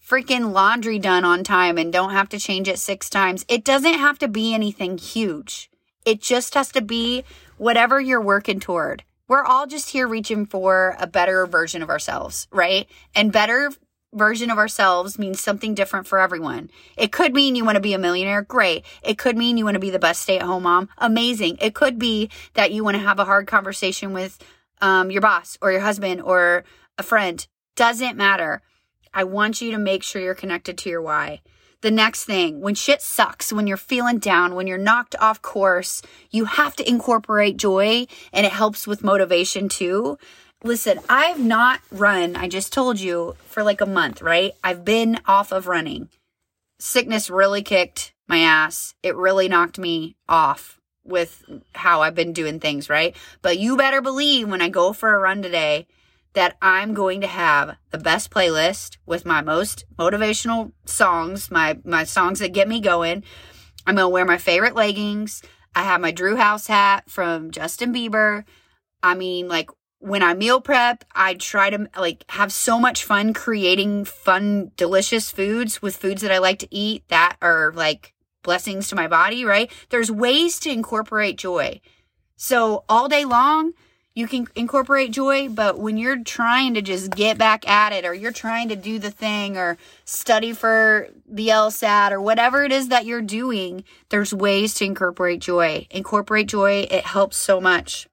freaking 0.06 0.52
laundry 0.52 0.98
done 0.98 1.24
on 1.24 1.44
time 1.44 1.78
and 1.78 1.92
don't 1.92 2.12
have 2.12 2.28
to 2.30 2.38
change 2.38 2.68
it 2.68 2.78
six 2.78 3.10
times. 3.10 3.44
It 3.48 3.64
doesn't 3.64 3.94
have 3.94 4.18
to 4.20 4.28
be 4.28 4.54
anything 4.54 4.98
huge. 4.98 5.70
It 6.04 6.20
just 6.20 6.54
has 6.54 6.70
to 6.72 6.80
be 6.80 7.24
whatever 7.58 8.00
you're 8.00 8.20
working 8.20 8.60
toward. 8.60 9.02
We're 9.28 9.44
all 9.44 9.66
just 9.66 9.90
here 9.90 10.06
reaching 10.06 10.46
for 10.46 10.96
a 11.00 11.06
better 11.08 11.46
version 11.46 11.82
of 11.82 11.90
ourselves, 11.90 12.46
right? 12.52 12.88
And 13.14 13.32
better 13.32 13.72
version 14.16 14.50
of 14.50 14.58
ourselves 14.58 15.18
means 15.18 15.40
something 15.40 15.74
different 15.74 16.06
for 16.06 16.18
everyone. 16.18 16.70
It 16.96 17.12
could 17.12 17.34
mean 17.34 17.54
you 17.54 17.64
want 17.64 17.76
to 17.76 17.80
be 17.80 17.94
a 17.94 17.98
millionaire. 17.98 18.42
Great. 18.42 18.84
It 19.02 19.18
could 19.18 19.36
mean 19.36 19.58
you 19.58 19.64
want 19.64 19.74
to 19.74 19.80
be 19.80 19.90
the 19.90 19.98
best 19.98 20.22
stay 20.22 20.38
at 20.38 20.46
home 20.46 20.64
mom. 20.64 20.88
Amazing. 20.98 21.58
It 21.60 21.74
could 21.74 21.98
be 21.98 22.30
that 22.54 22.72
you 22.72 22.82
want 22.82 22.96
to 22.96 23.02
have 23.02 23.18
a 23.18 23.24
hard 23.24 23.46
conversation 23.46 24.12
with 24.12 24.38
um, 24.80 25.10
your 25.10 25.20
boss 25.20 25.58
or 25.60 25.70
your 25.70 25.80
husband 25.80 26.22
or 26.22 26.64
a 26.98 27.02
friend. 27.02 27.46
Doesn't 27.76 28.16
matter. 28.16 28.62
I 29.12 29.24
want 29.24 29.60
you 29.60 29.70
to 29.70 29.78
make 29.78 30.02
sure 30.02 30.20
you're 30.20 30.34
connected 30.34 30.76
to 30.78 30.90
your 30.90 31.02
why. 31.02 31.40
The 31.82 31.90
next 31.90 32.24
thing, 32.24 32.60
when 32.60 32.74
shit 32.74 33.02
sucks, 33.02 33.52
when 33.52 33.66
you're 33.66 33.76
feeling 33.76 34.18
down, 34.18 34.54
when 34.54 34.66
you're 34.66 34.78
knocked 34.78 35.14
off 35.20 35.42
course, 35.42 36.02
you 36.30 36.46
have 36.46 36.74
to 36.76 36.88
incorporate 36.88 37.58
joy 37.58 38.06
and 38.32 38.46
it 38.46 38.52
helps 38.52 38.86
with 38.86 39.04
motivation 39.04 39.68
too. 39.68 40.18
Listen, 40.66 40.98
I've 41.08 41.38
not 41.38 41.80
run, 41.92 42.34
I 42.34 42.48
just 42.48 42.72
told 42.72 42.98
you, 42.98 43.36
for 43.44 43.62
like 43.62 43.80
a 43.80 43.86
month, 43.86 44.20
right? 44.20 44.52
I've 44.64 44.84
been 44.84 45.20
off 45.24 45.52
of 45.52 45.68
running. 45.68 46.08
Sickness 46.80 47.30
really 47.30 47.62
kicked 47.62 48.12
my 48.26 48.38
ass. 48.38 48.92
It 49.00 49.14
really 49.14 49.46
knocked 49.46 49.78
me 49.78 50.16
off 50.28 50.80
with 51.04 51.44
how 51.72 52.02
I've 52.02 52.16
been 52.16 52.32
doing 52.32 52.58
things, 52.58 52.90
right? 52.90 53.14
But 53.42 53.60
you 53.60 53.76
better 53.76 54.00
believe 54.00 54.48
when 54.48 54.60
I 54.60 54.68
go 54.68 54.92
for 54.92 55.14
a 55.14 55.20
run 55.20 55.40
today 55.40 55.86
that 56.32 56.56
I'm 56.60 56.94
going 56.94 57.20
to 57.20 57.28
have 57.28 57.76
the 57.92 57.98
best 57.98 58.32
playlist 58.32 58.96
with 59.06 59.24
my 59.24 59.42
most 59.42 59.84
motivational 59.96 60.72
songs, 60.84 61.48
my 61.48 61.78
my 61.84 62.02
songs 62.02 62.40
that 62.40 62.52
get 62.52 62.66
me 62.66 62.80
going. 62.80 63.22
I'm 63.86 63.94
going 63.94 64.06
to 64.06 64.08
wear 64.08 64.24
my 64.24 64.38
favorite 64.38 64.74
leggings. 64.74 65.42
I 65.76 65.84
have 65.84 66.00
my 66.00 66.10
Drew 66.10 66.34
House 66.34 66.66
hat 66.66 67.08
from 67.08 67.52
Justin 67.52 67.94
Bieber. 67.94 68.42
I 69.00 69.14
mean, 69.14 69.46
like 69.46 69.70
when 69.98 70.22
I 70.22 70.34
meal 70.34 70.60
prep, 70.60 71.04
I 71.14 71.34
try 71.34 71.70
to 71.70 71.88
like 71.96 72.24
have 72.30 72.52
so 72.52 72.78
much 72.78 73.04
fun 73.04 73.32
creating 73.32 74.04
fun, 74.04 74.72
delicious 74.76 75.30
foods 75.30 75.80
with 75.80 75.96
foods 75.96 76.22
that 76.22 76.32
I 76.32 76.38
like 76.38 76.58
to 76.60 76.68
eat 76.70 77.08
that 77.08 77.36
are 77.40 77.72
like 77.74 78.14
blessings 78.42 78.88
to 78.88 78.96
my 78.96 79.08
body, 79.08 79.44
right? 79.44 79.70
There's 79.90 80.10
ways 80.10 80.58
to 80.60 80.70
incorporate 80.70 81.36
joy. 81.38 81.80
So 82.36 82.84
all 82.88 83.08
day 83.08 83.24
long, 83.24 83.72
you 84.14 84.26
can 84.26 84.46
incorporate 84.54 85.10
joy, 85.10 85.48
but 85.48 85.78
when 85.78 85.98
you're 85.98 86.22
trying 86.22 86.72
to 86.74 86.82
just 86.82 87.10
get 87.10 87.36
back 87.36 87.68
at 87.68 87.92
it 87.92 88.06
or 88.06 88.14
you're 88.14 88.32
trying 88.32 88.70
to 88.70 88.76
do 88.76 88.98
the 88.98 89.10
thing 89.10 89.58
or 89.58 89.76
study 90.06 90.54
for 90.54 91.08
the 91.28 91.48
LSAT 91.48 92.12
or 92.12 92.20
whatever 92.20 92.64
it 92.64 92.72
is 92.72 92.88
that 92.88 93.04
you're 93.04 93.20
doing, 93.20 93.84
there's 94.08 94.32
ways 94.32 94.72
to 94.74 94.86
incorporate 94.86 95.40
joy. 95.40 95.86
Incorporate 95.90 96.46
joy, 96.46 96.86
it 96.90 97.04
helps 97.04 97.36
so 97.36 97.60
much. 97.60 98.08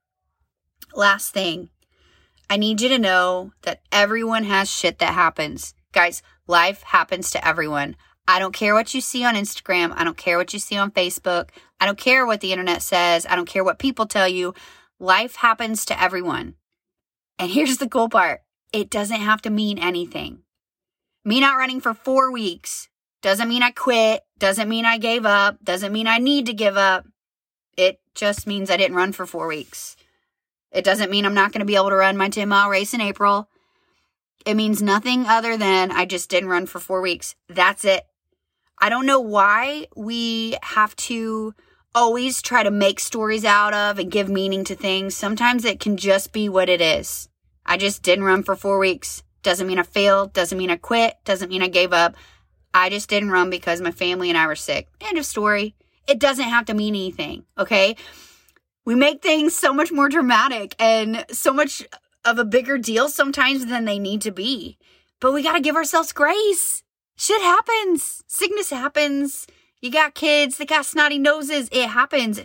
Last 0.95 1.33
thing, 1.33 1.69
I 2.49 2.57
need 2.57 2.81
you 2.81 2.89
to 2.89 2.99
know 2.99 3.51
that 3.63 3.81
everyone 3.91 4.43
has 4.43 4.69
shit 4.69 4.99
that 4.99 5.13
happens. 5.13 5.73
Guys, 5.91 6.21
life 6.45 6.83
happens 6.83 7.31
to 7.31 7.47
everyone. 7.47 7.95
I 8.27 8.37
don't 8.37 8.53
care 8.53 8.75
what 8.75 8.93
you 8.93 9.01
see 9.01 9.23
on 9.25 9.35
Instagram. 9.35 9.93
I 9.95 10.03
don't 10.03 10.17
care 10.17 10.37
what 10.37 10.53
you 10.53 10.59
see 10.59 10.77
on 10.77 10.91
Facebook. 10.91 11.49
I 11.79 11.85
don't 11.85 11.97
care 11.97 12.25
what 12.25 12.41
the 12.41 12.51
internet 12.51 12.81
says. 12.81 13.25
I 13.27 13.35
don't 13.35 13.47
care 13.47 13.63
what 13.63 13.79
people 13.79 14.05
tell 14.05 14.27
you. 14.27 14.53
Life 14.99 15.37
happens 15.37 15.83
to 15.85 16.01
everyone. 16.01 16.55
And 17.39 17.49
here's 17.49 17.77
the 17.77 17.89
cool 17.89 18.07
part 18.07 18.41
it 18.71 18.89
doesn't 18.89 19.19
have 19.19 19.41
to 19.43 19.49
mean 19.49 19.79
anything. 19.79 20.43
Me 21.25 21.39
not 21.39 21.57
running 21.57 21.81
for 21.81 21.93
four 21.93 22.31
weeks 22.31 22.87
doesn't 23.21 23.49
mean 23.49 23.63
I 23.63 23.71
quit, 23.71 24.21
doesn't 24.37 24.69
mean 24.69 24.85
I 24.85 24.97
gave 24.97 25.25
up, 25.25 25.57
doesn't 25.63 25.93
mean 25.93 26.07
I 26.07 26.19
need 26.19 26.45
to 26.47 26.53
give 26.53 26.77
up. 26.77 27.05
It 27.77 27.99
just 28.13 28.45
means 28.45 28.69
I 28.69 28.77
didn't 28.77 28.97
run 28.97 29.11
for 29.11 29.25
four 29.25 29.47
weeks. 29.47 29.95
It 30.73 30.83
doesn't 30.83 31.11
mean 31.11 31.25
I'm 31.25 31.33
not 31.33 31.51
going 31.51 31.59
to 31.59 31.65
be 31.65 31.75
able 31.75 31.89
to 31.89 31.95
run 31.95 32.17
my 32.17 32.29
10 32.29 32.49
mile 32.49 32.69
race 32.69 32.93
in 32.93 33.01
April. 33.01 33.47
It 34.45 34.55
means 34.55 34.81
nothing 34.81 35.25
other 35.25 35.55
than 35.55 35.91
I 35.91 36.05
just 36.05 36.29
didn't 36.29 36.49
run 36.49 36.65
for 36.65 36.79
four 36.79 37.01
weeks. 37.01 37.35
That's 37.47 37.85
it. 37.85 38.03
I 38.79 38.89
don't 38.89 39.05
know 39.05 39.21
why 39.21 39.87
we 39.95 40.57
have 40.63 40.95
to 40.97 41.53
always 41.95 42.41
try 42.41 42.63
to 42.63 42.71
make 42.71 42.99
stories 42.99 43.45
out 43.45 43.73
of 43.73 43.99
and 43.99 44.11
give 44.11 44.27
meaning 44.27 44.63
to 44.65 44.75
things. 44.75 45.15
Sometimes 45.15 45.63
it 45.63 45.79
can 45.79 45.95
just 45.95 46.33
be 46.33 46.49
what 46.49 46.69
it 46.69 46.81
is. 46.81 47.29
I 47.65 47.77
just 47.77 48.01
didn't 48.01 48.25
run 48.25 48.43
for 48.43 48.55
four 48.55 48.79
weeks. 48.79 49.23
Doesn't 49.43 49.67
mean 49.67 49.79
I 49.79 49.83
failed. 49.83 50.33
Doesn't 50.33 50.57
mean 50.57 50.71
I 50.71 50.77
quit. 50.77 51.15
Doesn't 51.23 51.49
mean 51.49 51.61
I 51.61 51.67
gave 51.67 51.93
up. 51.93 52.15
I 52.73 52.89
just 52.89 53.09
didn't 53.09 53.31
run 53.31 53.49
because 53.49 53.79
my 53.79 53.91
family 53.91 54.29
and 54.29 54.37
I 54.37 54.47
were 54.47 54.55
sick. 54.55 54.87
End 54.99 55.17
of 55.17 55.25
story. 55.25 55.75
It 56.07 56.19
doesn't 56.19 56.49
have 56.49 56.65
to 56.65 56.73
mean 56.73 56.95
anything. 56.95 57.45
Okay. 57.57 57.95
We 58.85 58.95
make 58.95 59.21
things 59.21 59.55
so 59.55 59.73
much 59.73 59.91
more 59.91 60.09
dramatic 60.09 60.75
and 60.77 61.25
so 61.31 61.53
much 61.53 61.85
of 62.25 62.37
a 62.37 62.45
bigger 62.45 62.77
deal 62.77 63.09
sometimes 63.09 63.65
than 63.65 63.85
they 63.85 63.99
need 63.99 64.21
to 64.21 64.31
be. 64.31 64.77
But 65.19 65.31
we 65.31 65.43
got 65.43 65.53
to 65.53 65.61
give 65.61 65.75
ourselves 65.75 66.11
grace. 66.11 66.83
Shit 67.15 67.41
happens. 67.41 68.23
Sickness 68.27 68.69
happens. 68.69 69.47
You 69.81 69.91
got 69.91 70.15
kids 70.15 70.57
that 70.57 70.67
got 70.67 70.85
snotty 70.85 71.17
noses. 71.17 71.69
It 71.71 71.89
happens. 71.89 72.41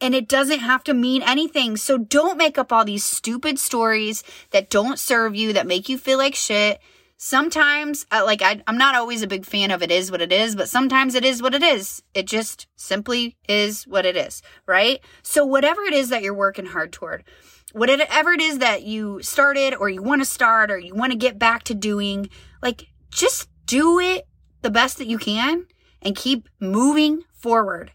And 0.00 0.14
it 0.14 0.28
doesn't 0.28 0.60
have 0.60 0.82
to 0.84 0.94
mean 0.94 1.22
anything. 1.22 1.76
So 1.76 1.98
don't 1.98 2.36
make 2.36 2.58
up 2.58 2.72
all 2.72 2.84
these 2.84 3.04
stupid 3.04 3.58
stories 3.58 4.24
that 4.50 4.70
don't 4.70 4.98
serve 4.98 5.34
you, 5.36 5.52
that 5.52 5.66
make 5.66 5.88
you 5.88 5.98
feel 5.98 6.18
like 6.18 6.34
shit. 6.34 6.80
Sometimes, 7.18 8.04
uh, 8.12 8.22
like, 8.26 8.42
I, 8.42 8.62
I'm 8.66 8.76
not 8.76 8.94
always 8.94 9.22
a 9.22 9.26
big 9.26 9.46
fan 9.46 9.70
of 9.70 9.82
it 9.82 9.90
is 9.90 10.10
what 10.10 10.20
it 10.20 10.32
is, 10.32 10.54
but 10.54 10.68
sometimes 10.68 11.14
it 11.14 11.24
is 11.24 11.40
what 11.40 11.54
it 11.54 11.62
is. 11.62 12.02
It 12.12 12.26
just 12.26 12.66
simply 12.76 13.38
is 13.48 13.84
what 13.84 14.04
it 14.04 14.16
is, 14.16 14.42
right? 14.66 15.00
So, 15.22 15.44
whatever 15.46 15.82
it 15.82 15.94
is 15.94 16.10
that 16.10 16.22
you're 16.22 16.34
working 16.34 16.66
hard 16.66 16.92
toward, 16.92 17.24
whatever 17.72 18.32
it 18.32 18.42
is 18.42 18.58
that 18.58 18.82
you 18.82 19.22
started 19.22 19.74
or 19.74 19.88
you 19.88 20.02
want 20.02 20.20
to 20.20 20.26
start 20.26 20.70
or 20.70 20.78
you 20.78 20.94
want 20.94 21.12
to 21.12 21.18
get 21.18 21.38
back 21.38 21.62
to 21.64 21.74
doing, 21.74 22.28
like, 22.62 22.86
just 23.10 23.48
do 23.64 23.98
it 23.98 24.26
the 24.60 24.70
best 24.70 24.98
that 24.98 25.06
you 25.06 25.16
can 25.16 25.66
and 26.02 26.16
keep 26.16 26.50
moving 26.60 27.22
forward. 27.32 27.92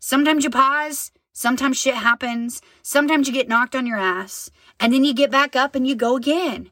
Sometimes 0.00 0.42
you 0.42 0.50
pause, 0.50 1.12
sometimes 1.32 1.78
shit 1.78 1.94
happens, 1.94 2.60
sometimes 2.82 3.28
you 3.28 3.32
get 3.34 3.48
knocked 3.48 3.76
on 3.76 3.86
your 3.86 3.98
ass, 3.98 4.50
and 4.80 4.92
then 4.92 5.04
you 5.04 5.14
get 5.14 5.30
back 5.30 5.54
up 5.54 5.76
and 5.76 5.86
you 5.86 5.94
go 5.94 6.16
again. 6.16 6.70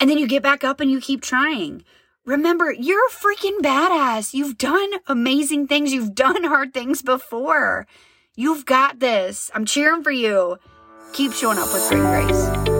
And 0.00 0.08
then 0.08 0.18
you 0.18 0.26
get 0.28 0.42
back 0.42 0.64
up 0.64 0.80
and 0.80 0.90
you 0.90 1.00
keep 1.00 1.22
trying. 1.22 1.84
Remember, 2.24 2.72
you're 2.72 3.06
a 3.06 3.10
freaking 3.10 3.58
badass. 3.58 4.34
You've 4.34 4.58
done 4.58 4.90
amazing 5.06 5.66
things. 5.66 5.92
You've 5.92 6.14
done 6.14 6.44
hard 6.44 6.74
things 6.74 7.02
before. 7.02 7.86
You've 8.36 8.66
got 8.66 9.00
this. 9.00 9.50
I'm 9.54 9.64
cheering 9.64 10.02
for 10.02 10.12
you. 10.12 10.58
Keep 11.12 11.32
showing 11.32 11.58
up 11.58 11.72
with 11.72 11.88
great 11.88 12.28
grace. 12.28 12.77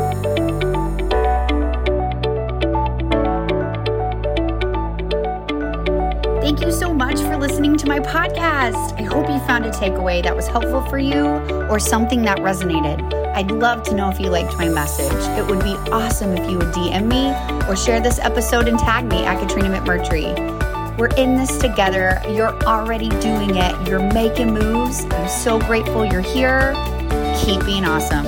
You 6.69 6.75
so 6.75 6.93
much 6.93 7.17
for 7.21 7.35
listening 7.39 7.79
to 7.79 7.87
my 7.87 7.99
podcast. 7.99 8.99
I 9.01 9.03
hope 9.03 9.27
you 9.31 9.39
found 9.47 9.65
a 9.65 9.71
takeaway 9.71 10.23
that 10.23 10.37
was 10.37 10.47
helpful 10.47 10.83
for 10.83 10.99
you 10.99 11.25
or 11.71 11.79
something 11.79 12.21
that 12.23 12.39
resonated. 12.39 13.01
I'd 13.35 13.51
love 13.51 13.83
to 13.85 13.95
know 13.95 14.11
if 14.11 14.21
you 14.21 14.29
liked 14.29 14.59
my 14.59 14.69
message. 14.69 15.11
It 15.39 15.47
would 15.47 15.61
be 15.61 15.73
awesome 15.91 16.37
if 16.37 16.51
you 16.51 16.59
would 16.59 16.75
DM 16.75 17.07
me 17.07 17.31
or 17.67 17.75
share 17.75 18.01
this 18.01 18.19
episode 18.19 18.69
and 18.69 18.79
tag 18.79 19.07
me 19.07 19.25
at 19.25 19.41
Katrina 19.41 19.71
McMurtry. 19.79 20.99
We're 20.99 21.15
in 21.17 21.37
this 21.37 21.57
together. 21.57 22.21
You're 22.29 22.55
already 22.65 23.09
doing 23.09 23.57
it. 23.57 23.89
You're 23.89 24.13
making 24.13 24.53
moves. 24.53 25.07
I'm 25.07 25.29
so 25.29 25.59
grateful 25.61 26.05
you're 26.05 26.21
here. 26.21 26.75
Keep 27.43 27.65
being 27.65 27.87
awesome. 27.87 28.27